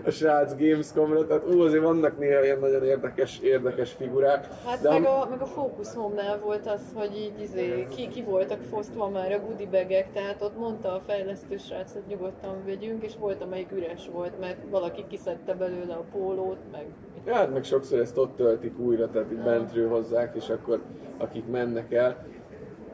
a 0.06 0.10
srác 0.10 0.56
Gamescomra, 0.58 1.28
tehát 1.28 1.44
ú, 1.54 1.62
azért 1.62 1.84
vannak 1.84 2.20
néha 2.20 2.44
ilyen 2.44 2.60
nagyon 2.60 2.84
érdekes, 2.84 3.39
érdekes 3.50 3.91
figurák. 3.91 4.48
Hát 4.65 4.82
De 4.82 4.89
meg 4.89 5.06
a, 5.06 5.27
meg 5.29 5.41
a 5.41 5.46
Focus 5.46 5.94
Home-nál 5.94 6.39
volt 6.39 6.68
az, 6.68 6.82
hogy 6.94 7.18
így 7.18 7.41
izé, 7.41 7.88
ki, 7.96 8.08
ki 8.08 8.22
voltak 8.22 8.62
fosztva 8.62 9.10
már 9.10 9.32
a 9.32 9.39
goodie 9.39 10.08
tehát 10.13 10.41
ott 10.41 10.58
mondta 10.58 10.94
a 10.94 11.01
fejlesztő 11.08 11.58
srác, 11.58 11.94
hogy 11.94 12.03
nyugodtan 12.08 12.63
vegyünk, 12.65 13.03
és 13.03 13.13
volt, 13.20 13.41
amelyik 13.41 13.72
üres 13.72 14.10
volt, 14.13 14.39
mert 14.39 14.58
valaki 14.70 15.06
kiszedte 15.08 15.53
belőle 15.53 15.94
a 15.94 16.03
pólót, 16.12 16.58
meg 16.72 16.86
Ja, 17.25 17.34
hát 17.34 17.53
meg 17.53 17.63
sokszor 17.63 18.00
ezt 18.00 18.18
ott 18.18 18.36
töltik 18.36 18.79
újra, 18.79 19.10
tehát 19.10 19.32
így 19.32 19.38
bentről 19.38 19.89
hozzák, 19.89 20.36
és 20.36 20.50
akkor 20.50 20.82
akik 21.18 21.48
mennek 21.48 21.94
el. 21.94 22.25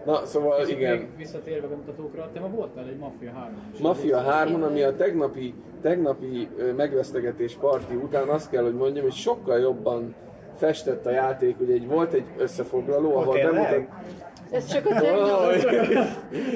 Na, 0.06 0.26
szóval 0.26 0.60
Kicsit 0.60 0.78
igen, 0.78 0.98
Még 0.98 1.08
visszatérve 1.18 1.66
a 1.66 1.70
bemutatókra, 1.70 2.30
te 2.34 2.40
ma 2.40 2.48
voltál 2.48 2.88
egy 2.88 2.98
Mafia 2.98 3.32
3 3.32 3.54
Mafia 3.82 4.20
3 4.20 4.64
ami 4.64 4.82
a 4.82 4.96
tegnapi, 4.96 5.54
tegnapi 5.82 6.50
megvesztegetés 6.76 7.56
parti 7.56 7.96
után 7.96 8.30
azt 8.30 8.50
kell, 8.50 8.64
hogy 8.64 8.76
mondjam, 8.76 9.04
hogy 9.04 9.14
sokkal 9.14 9.60
jobban 9.60 10.16
festett 10.58 11.06
a 11.06 11.12
játék, 11.12 11.60
ugye 11.60 11.74
egy, 11.74 11.88
volt 11.88 12.14
egy 12.14 12.26
összefoglaló, 12.38 13.18
ahol 13.18 13.34
bemutat, 13.34 13.88
ez 14.52 14.66
csak 14.66 14.86
a 14.86 14.90
tegnap, 14.90 15.56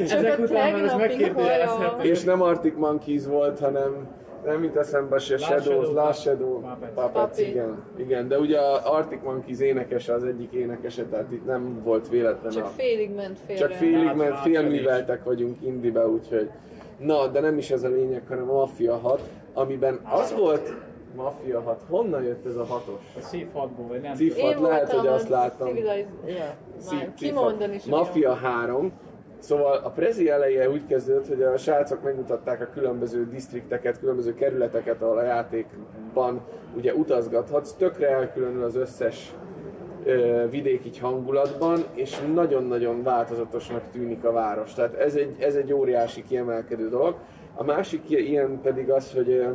csak 0.08 0.18
Ezek 0.18 0.40
a 0.40 0.42
után 0.42 0.72
már 0.72 0.84
ez 0.84 0.92
tegnapi 0.92 0.98
megkérdőjelezhető. 0.98 1.86
haja. 1.86 2.12
és 2.12 2.24
nem 2.24 2.42
Arctic 2.42 2.78
Monkeys 2.78 3.26
volt, 3.26 3.60
hanem 3.60 4.08
nem 4.46 4.64
jut 4.64 4.76
eszembe 4.76 5.18
se 5.18 5.38
Shadows, 5.38 5.64
Shadow, 5.64 5.94
Last 5.94 6.22
Shadow, 6.22 6.60
Puppets. 6.60 6.94
Puppets, 6.94 7.12
Puppet. 7.12 7.40
igen, 7.40 7.84
igen, 7.98 8.28
de 8.28 8.40
ugye 8.40 8.58
a 8.60 8.96
Arctic 8.96 9.24
Monkeys 9.24 9.60
énekese 9.60 10.14
az 10.14 10.24
egyik 10.24 10.52
énekese, 10.52 11.04
tehát 11.04 11.32
itt 11.32 11.46
nem 11.46 11.82
volt 11.84 12.10
véletlen 12.10 12.52
Csak 12.52 12.66
a... 12.66 12.68
félig 12.68 13.16
ment 13.16 13.40
félre. 13.46 13.68
Csak 13.68 13.78
félig, 13.78 14.22
hát, 14.22 14.42
félműveltek 14.42 15.24
vagyunk 15.24 15.58
indibe, 15.62 16.08
úgyhogy... 16.08 16.50
Na, 16.98 17.28
de 17.28 17.40
nem 17.40 17.58
is 17.58 17.72
ez 17.72 17.84
a 17.84 17.90
lényeg, 17.90 18.22
hanem 18.28 18.50
a 18.50 18.54
Mafia 18.54 18.98
6, 18.98 19.22
amiben 19.54 20.00
az 20.04 20.34
volt... 20.38 20.74
Mafia 21.16 21.62
6, 21.62 21.82
honnan 21.90 22.24
jött 22.24 22.46
ez 22.46 22.56
a 22.56 22.66
hatos? 22.66 23.02
A 23.18 23.22
Szív 23.22 23.48
6-ból, 23.56 23.88
vagy 23.88 24.02
nem 24.02 24.14
tudom. 24.14 24.38
Én 24.38 24.62
lehet, 24.62 24.92
voltam 24.92 25.00
hogy 25.00 25.08
azt 25.08 25.30
láttam. 25.30 25.68
Civilize... 25.68 26.08
Ja, 26.26 26.56
Szív- 26.78 27.14
kimondani 27.14 27.76
is. 27.76 27.86
Mafia 27.86 28.34
3. 28.34 28.92
Szóval 29.40 29.78
a 29.78 29.90
prezi 29.90 30.30
eleje 30.30 30.70
úgy 30.70 30.86
kezdődött, 30.86 31.28
hogy 31.28 31.42
a 31.44 31.58
srácok 31.58 32.04
megmutatták 32.04 32.62
a 32.62 32.70
különböző 32.74 33.28
disztrikteket, 33.30 34.00
különböző 34.00 34.34
kerületeket, 34.34 35.02
ahol 35.02 35.18
a 35.18 35.24
játékban 35.24 36.42
ugye 36.76 36.94
utazgathatsz. 36.94 37.74
Tökre 37.74 38.10
elkülönül 38.10 38.64
az 38.64 38.76
összes 38.76 39.34
ö, 40.04 40.46
vidék 40.50 40.86
így 40.86 41.00
hangulatban, 41.00 41.84
és 41.94 42.20
nagyon-nagyon 42.34 43.04
változatosnak 43.04 43.82
tűnik 43.92 44.24
a 44.24 44.32
város. 44.32 44.74
Tehát 44.74 44.94
ez 44.96 45.16
egy, 45.16 45.36
ez 45.40 45.56
egy 45.56 45.74
óriási 45.74 46.24
kiemelkedő 46.24 46.90
dolog. 46.90 47.16
A 47.56 47.64
másik 47.64 48.10
ilyen 48.10 48.62
pedig 48.62 48.90
az, 48.90 49.14
hogy 49.14 49.46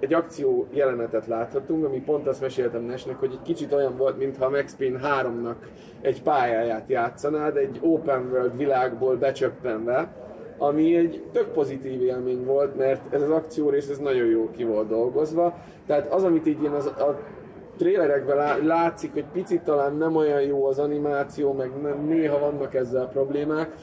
egy 0.00 0.14
akció 0.14 0.66
jelenetet 0.70 1.26
láthatunk, 1.26 1.84
ami 1.84 2.00
pont 2.00 2.26
azt 2.26 2.40
meséltem 2.40 2.82
Nesnek, 2.82 3.18
hogy 3.18 3.30
egy 3.32 3.42
kicsit 3.42 3.72
olyan 3.72 3.96
volt, 3.96 4.18
mintha 4.18 4.44
a 4.44 4.50
Max 4.50 4.74
Payne 4.76 5.00
3-nak 5.02 5.54
egy 6.00 6.22
pályáját 6.22 6.88
játszanád, 6.88 7.56
egy 7.56 7.78
open 7.80 8.28
world 8.32 8.56
világból 8.56 9.16
becsöppenve, 9.16 10.12
ami 10.58 10.96
egy 10.96 11.22
tök 11.32 11.52
pozitív 11.52 12.02
élmény 12.02 12.44
volt, 12.44 12.76
mert 12.76 13.14
ez 13.14 13.22
az 13.22 13.30
akciórész 13.30 13.88
ez 13.88 13.98
nagyon 13.98 14.26
jó 14.26 14.50
ki 14.50 14.64
volt 14.64 14.88
dolgozva. 14.88 15.58
Tehát 15.86 16.12
az, 16.12 16.24
amit 16.24 16.46
így 16.46 16.62
én 16.62 16.70
az, 16.70 16.86
a 16.86 17.18
trélerekben 17.76 18.36
lá- 18.36 18.64
látszik, 18.64 19.12
hogy 19.12 19.24
picit 19.32 19.62
talán 19.62 19.96
nem 19.96 20.16
olyan 20.16 20.42
jó 20.42 20.66
az 20.66 20.78
animáció, 20.78 21.52
meg 21.52 21.70
nem, 21.82 22.04
néha 22.06 22.38
vannak 22.38 22.74
ezzel 22.74 23.08
problémák, 23.08 23.74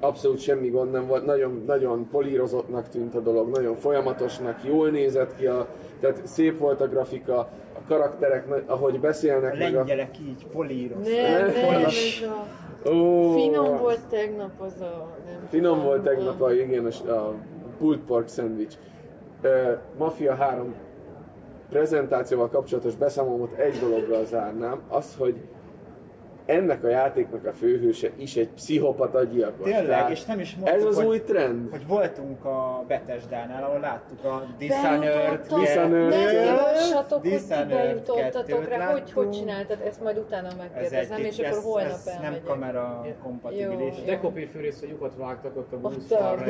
abszolút 0.00 0.40
semmi 0.40 0.68
gond 0.68 0.90
nem 0.90 1.06
volt, 1.06 1.24
nagyon, 1.24 1.62
nagyon 1.66 2.08
polírozottnak 2.10 2.88
tűnt 2.88 3.14
a 3.14 3.20
dolog, 3.20 3.50
nagyon 3.50 3.74
folyamatosnak, 3.74 4.64
jól 4.64 4.88
nézett 4.88 5.36
ki, 5.36 5.46
a, 5.46 5.66
tehát 6.00 6.26
szép 6.26 6.58
volt 6.58 6.80
a 6.80 6.88
grafika, 6.88 7.38
a 7.72 7.80
karakterek, 7.88 8.64
ahogy 8.66 8.94
A 8.96 8.98
beszélnek, 8.98 9.54
a... 9.54 9.56
lengyelek 9.56 10.18
így 10.18 10.46
políros. 10.52 11.06
Nem, 11.06 11.46
nem, 11.46 11.80
Nem. 11.80 11.84
a... 12.94 13.32
Finom 13.34 13.78
volt 13.78 14.00
tegnap 14.10 14.60
az 14.60 14.80
a... 14.80 15.08
Nem 15.26 15.46
Finom 15.48 15.72
tudom, 15.72 15.86
volt 15.86 16.02
tegnap 16.02 16.40
a, 16.40 16.52
igen, 16.52 16.86
a, 16.86 17.10
a 17.10 17.34
pulled 17.78 18.00
pork 18.00 18.28
sandwich. 18.28 18.76
Uh, 19.42 19.78
Mafia 19.98 20.34
3 20.34 20.74
prezentációval 21.70 22.48
kapcsolatos 22.48 22.94
beszámolót 22.94 23.52
egy 23.52 23.78
dologgal 23.80 24.24
zárnám, 24.24 24.80
az, 24.88 25.14
hogy 25.18 25.36
ennek 26.48 26.84
a 26.84 26.88
játéknak 26.88 27.46
a 27.46 27.52
főhőse 27.52 28.10
is 28.16 28.36
egy 28.36 28.48
pszichopata 28.48 29.24
gyilkos. 29.24 29.64
Tényleg, 29.70 29.86
Tehát 29.86 30.10
és 30.10 30.24
nem 30.24 30.40
is 30.40 30.54
mondtuk, 30.56 30.76
Ez 30.76 30.84
az 30.84 30.96
hogy, 30.96 31.06
új 31.06 31.20
trend. 31.22 31.70
hogy 31.70 31.86
voltunk 31.86 32.44
a 32.44 32.84
Betesdánál, 32.86 33.62
ahol 33.64 33.80
láttuk 33.80 34.24
a 34.24 34.42
Dishonored 34.58 35.40
Dishonored. 35.40 36.08
Ne 36.08 36.16
Dishonored. 36.16 36.76
szívassatok, 36.76 37.20
hogy 37.20 37.30
ti 37.30 37.36
Dishonored 37.36 37.68
bejutottatok 37.68 38.60
kettőt 38.60 38.68
rá, 38.78 38.92
hogy 38.92 39.12
hogy 39.12 39.30
csináltad, 39.30 39.80
ezt 39.86 40.02
majd 40.02 40.18
utána 40.18 40.48
Ez 40.48 40.54
megkérdezem, 40.56 41.18
egy, 41.18 41.24
és 41.26 41.38
akkor 41.38 41.62
holnap 41.62 41.90
ez 41.90 42.04
nem 42.04 42.22
elmegyek. 42.24 42.44
kamera 42.44 43.06
kompatibilis. 43.22 43.96
Jó. 43.98 44.04
De 44.04 44.18
kopé 44.18 44.44
fűrész, 44.44 44.80
hogy 44.80 44.88
lyukat 44.88 45.12
vágtak 45.16 45.56
ott 45.56 45.72
a 45.72 45.76
Ott 45.82 45.94
buszfalra, 45.94 46.42
a- 46.44 46.46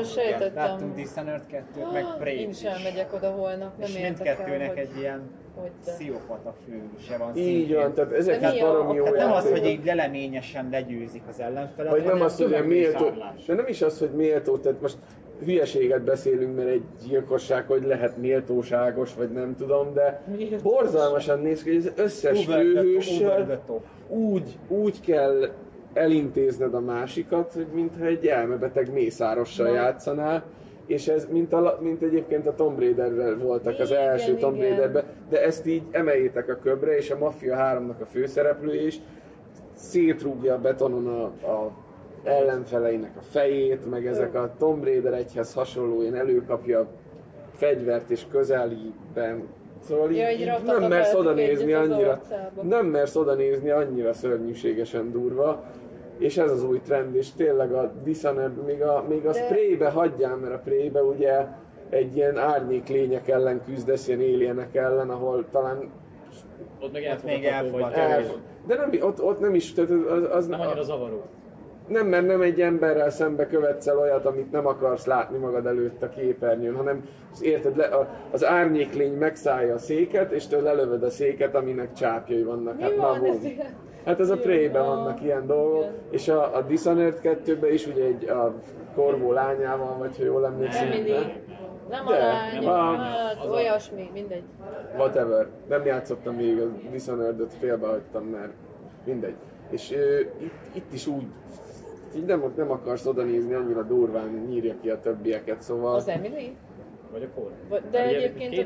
és 0.00 0.12
sejtettem. 0.12 0.54
Láttunk 0.54 0.94
Dishonored 0.94 1.42
2-t, 1.50 1.92
meg 1.92 2.04
Prey 2.18 2.40
Én 2.40 2.48
is 2.48 2.62
elmegyek 2.62 3.14
oda 3.14 3.30
holnap, 3.30 3.78
nem 3.78 3.88
értek 3.88 4.02
mindkettőnek 4.02 4.60
el, 4.60 4.68
hogy, 4.68 4.78
egy 4.78 4.96
ilyen 4.98 5.20
hogy 5.54 5.70
te. 5.84 5.92
pszichopata 5.92 6.54
főse 6.66 7.16
van 7.16 7.36
Így 7.36 7.44
szintén. 7.44 7.76
van, 7.76 7.94
tehát 7.94 8.12
ezek 8.12 8.40
is 8.54 8.60
a- 8.60 8.66
baromi 8.66 8.94
jó 8.96 9.04
tehát 9.04 9.18
Nem 9.18 9.32
az, 9.32 9.50
hogy 9.50 9.66
így 9.66 9.84
leleményesen 9.84 10.68
legyőzik 10.70 11.22
az 11.28 11.40
ellenfelet, 11.40 11.90
Vagy 11.92 12.04
nem 12.04 12.20
az, 12.20 12.36
hogy 12.36 12.66
méltó, 12.66 13.04
de 13.46 13.54
nem 13.54 13.66
is 13.66 13.82
az, 13.82 13.98
hogy 13.98 14.10
méltó, 14.10 14.56
tehát 14.58 14.80
most 14.80 14.96
hülyeséget 15.44 16.02
beszélünk, 16.02 16.56
mert 16.56 16.68
egy 16.68 16.82
gyilkosság, 17.08 17.66
hogy 17.66 17.84
lehet 17.84 18.16
méltóságos, 18.16 19.14
vagy 19.14 19.30
nem 19.30 19.54
tudom, 19.56 19.94
de 19.94 20.22
Méltóság. 20.36 20.62
borzalmasan 20.62 21.40
néz 21.40 21.62
ki, 21.62 21.68
hogy 21.74 21.86
az 21.86 21.92
összes 21.96 22.44
főhőssel 22.44 23.60
úgy, 24.08 24.58
úgy 24.68 25.00
kell 25.00 25.48
elintézned 25.92 26.74
a 26.74 26.80
másikat, 26.80 27.52
hogy 27.52 27.66
mintha 27.74 28.04
egy 28.04 28.26
elmebeteg 28.26 28.92
mészárossal 28.92 29.66
Na. 29.66 29.74
játszanál, 29.74 30.42
és 30.90 31.08
ez, 31.08 31.26
mint, 31.30 31.52
a, 31.52 31.78
mint 31.80 32.02
egyébként 32.02 32.46
a 32.46 32.54
Tomb 32.54 32.78
Raiderrel 32.78 33.36
voltak 33.38 33.78
az 33.78 33.90
Igen, 33.90 34.02
első 34.02 34.34
Tomb 34.34 34.56
igen. 34.56 34.68
Raiderben, 34.68 35.04
de 35.28 35.44
ezt 35.44 35.66
így 35.66 35.82
emeljétek 35.90 36.48
a 36.48 36.58
köbre, 36.62 36.96
és 36.96 37.10
a 37.10 37.18
Mafia 37.18 37.56
3-nak 37.58 38.00
a 38.00 38.04
főszereplője 38.04 38.86
is 38.86 39.00
szétrúgja 39.74 40.54
a 40.54 40.58
betonon 40.58 41.06
a, 41.06 41.22
a 41.50 41.72
ellenfeleinek 42.24 43.10
a 43.18 43.22
fejét, 43.22 43.90
meg 43.90 44.06
ezek 44.06 44.34
a 44.34 44.54
Tomb 44.58 44.84
Raider 44.84 45.12
egyhez 45.12 45.54
hasonló, 45.54 46.00
ilyen 46.00 46.16
előkapja 46.16 46.80
a 46.80 46.86
fegyvert 47.54 48.10
és 48.10 48.24
közelében. 48.30 49.42
Szóval 49.80 50.10
így, 50.10 50.16
Ja, 50.16 50.30
így 50.30 50.46
raktata 50.46 50.78
nem 50.78 50.88
mersz 50.88 51.14
oda 51.14 51.32
nézni 51.32 51.72
az 51.72 51.90
annyira, 51.90 52.20
nem 52.62 52.86
mersz 52.86 53.16
oda 53.16 53.34
nézni 53.34 53.70
annyira 53.70 54.12
szörnyűségesen 54.12 55.12
durva, 55.12 55.64
és 56.20 56.36
ez 56.38 56.50
az 56.50 56.64
új 56.64 56.80
trend, 56.80 57.14
és 57.14 57.32
tényleg 57.32 57.72
a 57.72 57.92
Dishonored, 58.04 58.64
még 58.64 58.82
a, 58.82 59.04
még 59.08 59.26
a 59.26 59.32
De- 59.32 59.44
Spray-be 59.44 59.90
hagyjál, 59.90 60.36
mert 60.36 60.54
a 60.54 60.58
Spray-be 60.58 61.02
ugye 61.02 61.44
egy 61.88 62.16
ilyen 62.16 62.38
árnyék 62.38 62.88
lények 62.88 63.28
ellen 63.28 63.60
küzdesz, 63.66 64.08
ilyen 64.08 64.20
alienek 64.20 64.74
ellen, 64.74 65.10
ahol 65.10 65.44
talán 65.50 65.90
Ott 66.80 66.92
meg 66.92 67.12
Ott 67.16 67.24
még 67.24 67.44
elfogadható, 67.44 68.00
elfogadható. 68.00 68.38
de 68.66 68.74
nem, 68.76 68.90
ott, 69.00 69.22
ott 69.22 69.40
nem 69.40 69.54
is, 69.54 69.72
tehát 69.72 69.90
az, 69.90 70.22
az 70.36 70.46
Nem 70.46 70.60
annyira 70.60 70.82
zavaró. 70.82 71.22
nem, 71.88 72.06
mert 72.06 72.26
nem 72.26 72.40
egy 72.40 72.60
emberrel 72.60 73.10
szembe 73.10 73.46
követsz 73.46 73.86
el 73.86 73.98
olyat, 73.98 74.24
amit 74.26 74.50
nem 74.50 74.66
akarsz 74.66 75.06
látni 75.06 75.38
magad 75.38 75.66
előtt 75.66 76.02
a 76.02 76.08
képernyőn, 76.08 76.74
hanem 76.74 77.04
érted, 77.40 77.76
le, 77.76 77.84
a, 77.84 78.08
az 78.30 78.44
árnyéklény 78.44 79.12
megszállja 79.12 79.74
a 79.74 79.78
széket, 79.78 80.32
és 80.32 80.46
te 80.46 80.60
lelövöd 80.60 81.02
a 81.02 81.10
széket, 81.10 81.54
aminek 81.54 81.92
csápjai 81.92 82.42
vannak. 82.42 82.76
Mi 82.76 82.82
hát 82.82 82.96
van 82.96 83.20
na? 83.20 83.26
Hát 84.04 84.20
ez 84.20 84.30
a 84.30 84.36
Prey-ben 84.36 84.84
vannak 84.86 85.22
ilyen 85.22 85.46
dolgok, 85.46 85.86
és 86.10 86.28
a, 86.28 86.56
a 86.56 86.62
Dishonored 86.62 87.20
2-ben 87.22 87.72
is 87.72 87.86
ugye 87.86 88.04
egy 88.04 88.28
a 88.28 88.54
Korvó 88.94 89.32
lányával, 89.32 89.96
vagy 89.98 90.16
ha 90.16 90.24
jól 90.24 90.46
emlékszem, 90.46 90.88
nem? 90.88 90.96
Nem 91.90 92.04
De, 92.06 92.14
a 92.14 92.18
lány, 92.18 92.64
hát 92.66 93.36
Az 93.40 93.50
a- 93.50 93.54
olyasmi, 93.54 94.10
mindegy. 94.12 94.42
whatever. 94.96 95.46
Nem 95.68 95.86
játszottam 95.86 96.34
még 96.34 96.60
a 96.60 96.66
Dishonored-öt, 96.90 97.52
félbehagytam, 97.58 98.24
mert 98.24 98.52
mindegy. 99.04 99.34
És 99.70 99.92
ö, 99.92 100.18
itt, 100.20 100.52
itt 100.72 100.92
is 100.92 101.06
úgy, 101.06 101.26
így 102.16 102.24
nem, 102.24 102.52
nem 102.56 102.70
akarsz 102.70 103.06
oda 103.06 103.22
nézni, 103.22 103.54
annyira 103.54 103.82
durván 103.82 104.44
nyírja 104.48 104.74
ki 104.82 104.90
a 104.90 105.00
többieket, 105.00 105.60
szóval 105.62 105.94
Az 105.94 106.08
Emily? 106.08 106.56
Vagy 107.12 107.22
a 107.22 107.40
kor. 107.40 107.50
Vagy- 107.68 107.82
De 107.90 108.04
Ugye 108.06 108.16
egyébként 108.16 108.58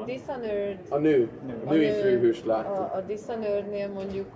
a. 0.00 0.04
Dishonored, 0.04 0.78
a 0.88 0.98
nő, 0.98 1.28
a 1.64 1.72
női 1.72 1.86
nő- 1.86 1.92
főhőst 1.92 2.44
láttuk. 2.46 2.76
a, 2.76 2.92
a 2.96 3.00
Dishonorednél 3.06 3.88
mondjuk 3.88 4.26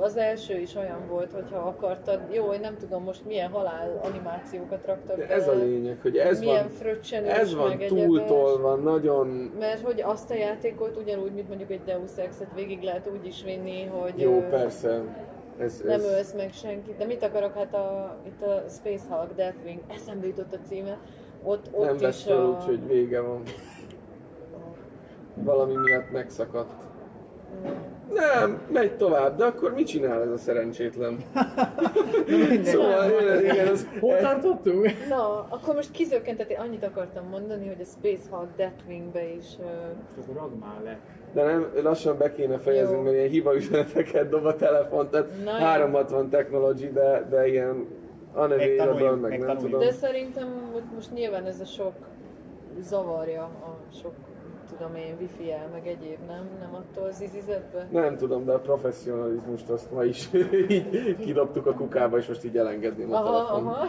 az 0.00 0.16
első 0.16 0.58
is 0.58 0.74
olyan 0.74 1.06
volt, 1.08 1.32
hogyha 1.32 1.58
akartad, 1.58 2.20
jó, 2.30 2.52
én 2.52 2.60
nem 2.60 2.76
tudom 2.76 3.02
most 3.02 3.24
milyen 3.24 3.50
halál 3.50 4.00
animációkat 4.02 4.86
raktak 4.86 5.16
De 5.16 5.28
ez 5.28 5.48
a 5.48 5.52
lényeg, 5.52 5.98
hogy 6.02 6.16
ez 6.16 6.40
milyen 6.40 6.70
van, 6.82 7.24
ez 7.24 7.54
van 7.54 7.78
túltolva, 7.78 8.74
nagyon 8.74 9.26
Mert 9.58 9.80
hogy 9.80 10.00
azt 10.02 10.30
a 10.30 10.34
játékot 10.34 10.96
ugyanúgy, 10.96 11.32
mint 11.32 11.48
mondjuk 11.48 11.70
egy 11.70 11.82
Deus 11.84 12.16
Ex-et 12.16 12.54
végig 12.54 12.82
lehet 12.82 13.10
úgy 13.12 13.26
is 13.26 13.42
vinni, 13.42 13.84
hogy 13.84 14.20
jó, 14.20 14.40
persze. 14.50 15.02
Ez, 15.58 15.80
nem 15.84 16.00
ez, 16.00 16.04
ölsz 16.04 16.32
meg 16.32 16.52
senkit. 16.52 16.96
De 16.96 17.04
mit 17.04 17.22
akarok, 17.22 17.54
hát 17.54 17.74
a, 17.74 18.16
itt 18.26 18.42
a 18.42 18.64
Space 18.68 19.04
Hulk 19.08 19.34
Deathwing, 19.34 19.80
eszembe 19.88 20.26
jutott 20.26 20.54
a 20.54 20.58
címe, 20.68 20.98
ott, 21.42 21.68
ott 21.72 21.84
nem 21.84 21.94
is 21.94 22.00
vesz 22.00 22.22
fel, 22.22 22.40
a... 22.40 22.48
úgyhogy 22.48 22.86
vége 22.86 23.20
van. 23.20 23.42
Valami 25.34 25.74
miatt 25.74 26.10
megszakadt. 26.10 26.89
Nem, 28.14 28.60
megy 28.72 28.96
tovább, 28.96 29.36
de 29.36 29.44
akkor 29.44 29.72
mit 29.74 29.86
csinál 29.86 30.22
ez 30.22 30.30
a 30.30 30.36
szerencsétlen? 30.36 31.16
szóval, 32.62 33.10
igen, 33.20 33.44
igen, 33.44 33.68
az, 33.68 33.86
Hol 34.00 34.16
tartottunk? 34.16 34.90
Na, 35.08 35.46
akkor 35.48 35.74
most 35.74 35.90
kizökkentett, 35.90 36.50
én 36.50 36.58
annyit 36.58 36.84
akartam 36.84 37.26
mondani, 37.28 37.66
hogy 37.66 37.80
a 37.80 37.84
Space 37.84 38.22
Hulk 38.30 38.48
Deathwingbe 38.56 39.34
is... 39.34 39.46
ö, 39.60 39.64
Csak 40.14 40.36
ragd 40.36 40.58
már 40.58 40.80
le. 40.84 40.98
de 41.32 41.42
nem, 41.42 41.66
lassan 41.82 42.18
be 42.18 42.32
kéne 42.32 42.58
fejezni, 42.58 42.96
Jó. 42.96 43.02
mert 43.02 43.14
ilyen 43.14 43.28
hiba 43.28 43.54
üzeneteket 43.56 44.28
dob 44.28 44.44
a 44.44 44.56
telefon, 44.56 45.08
tehát 45.10 45.28
Na 45.44 45.50
jó. 45.58 45.64
360 45.64 46.28
technology, 46.28 46.92
de, 46.92 47.26
de 47.30 47.48
ilyen 47.48 47.86
tanuljuk, 48.76 49.20
meg 49.20 49.30
még 49.30 49.40
nem 49.40 49.56
tudom. 49.56 49.80
De 49.80 49.92
szerintem 49.92 50.48
most- 50.72 50.84
most 50.94 51.12
nyilván 51.12 51.44
ez 51.46 51.60
a 51.60 51.64
sok 51.64 51.92
zavarja 52.80 53.42
a 53.42 53.76
sok, 54.02 54.12
tudom 54.80 54.94
én, 54.96 55.16
wifi 55.20 55.52
el, 55.52 55.68
meg 55.72 55.86
egyéb, 55.86 56.18
nem? 56.26 56.48
Nem 56.60 56.74
attól 56.74 57.04
az 57.08 57.20
izizetbe? 57.20 57.88
Nem 57.90 58.16
tudom, 58.16 58.44
de 58.44 58.52
a 58.52 58.58
professzionalizmust 58.58 59.68
azt 59.68 59.90
ma 59.92 60.04
is 60.04 60.28
így 60.68 61.16
kidobtuk 61.16 61.66
a 61.66 61.74
kukába, 61.74 62.18
és 62.18 62.26
most 62.26 62.44
így 62.44 62.56
elengedném 62.56 63.12
a 63.12 63.16
Aha, 63.16 63.32
telefon. 63.32 63.66
aha. 63.66 63.86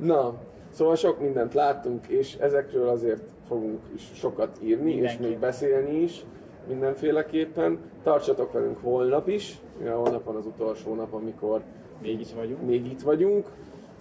Na, 0.12 0.34
szóval 0.70 0.94
sok 0.96 1.20
mindent 1.20 1.54
láttunk, 1.54 2.06
és 2.06 2.34
ezekről 2.34 2.88
azért 2.88 3.22
fogunk 3.46 3.80
is 3.94 4.10
sokat 4.14 4.58
írni, 4.62 4.90
és 4.90 4.96
Mindenképp. 5.00 5.28
még 5.28 5.38
beszélni 5.38 6.02
is 6.02 6.24
mindenféleképpen. 6.68 7.78
Tartsatok 8.02 8.52
velünk 8.52 8.78
holnap 8.82 9.28
is, 9.28 9.58
mivel 9.78 9.96
holnap 9.96 10.24
van 10.24 10.36
az 10.36 10.46
utolsó 10.46 10.94
nap, 10.94 11.12
amikor 11.14 11.62
Még 12.02 12.20
itt 12.20 12.30
vagyunk. 12.30 12.66
még 12.66 12.86
itt 12.86 13.00
vagyunk. 13.02 13.46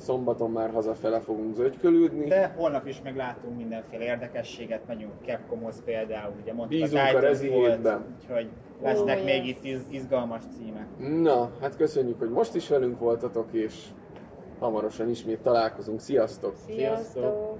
Szombaton 0.03 0.51
már 0.51 0.69
hazafele 0.71 1.19
fogunk 1.19 1.55
zögykölődni. 1.55 2.27
De 2.27 2.53
holnap 2.57 2.87
is 2.87 3.01
meglátunk 3.01 3.57
mindenféle 3.57 4.03
érdekességet, 4.03 4.87
megyünk 4.87 5.11
Capcomhoz 5.25 5.83
például, 5.85 6.33
ugye 6.41 6.53
mondtuk 6.53 6.79
Bízunk 6.79 7.01
a 7.01 7.05
Titanfall-t, 7.05 7.23
Rezi. 7.23 7.47
Úgyhogy 8.19 8.49
lesznek 8.81 9.23
még 9.23 9.45
yes. 9.45 9.57
itt 9.57 9.63
iz- 9.63 9.85
izgalmas 9.89 10.41
címek. 10.57 10.87
Na, 11.21 11.51
hát 11.61 11.75
köszönjük, 11.75 12.19
hogy 12.19 12.29
most 12.29 12.55
is 12.55 12.69
velünk 12.69 12.99
voltatok, 12.99 13.47
és 13.51 13.85
hamarosan 14.59 15.09
ismét 15.09 15.39
találkozunk. 15.39 15.99
Sziasztok! 15.99 16.53
Sziasztok! 16.65 17.57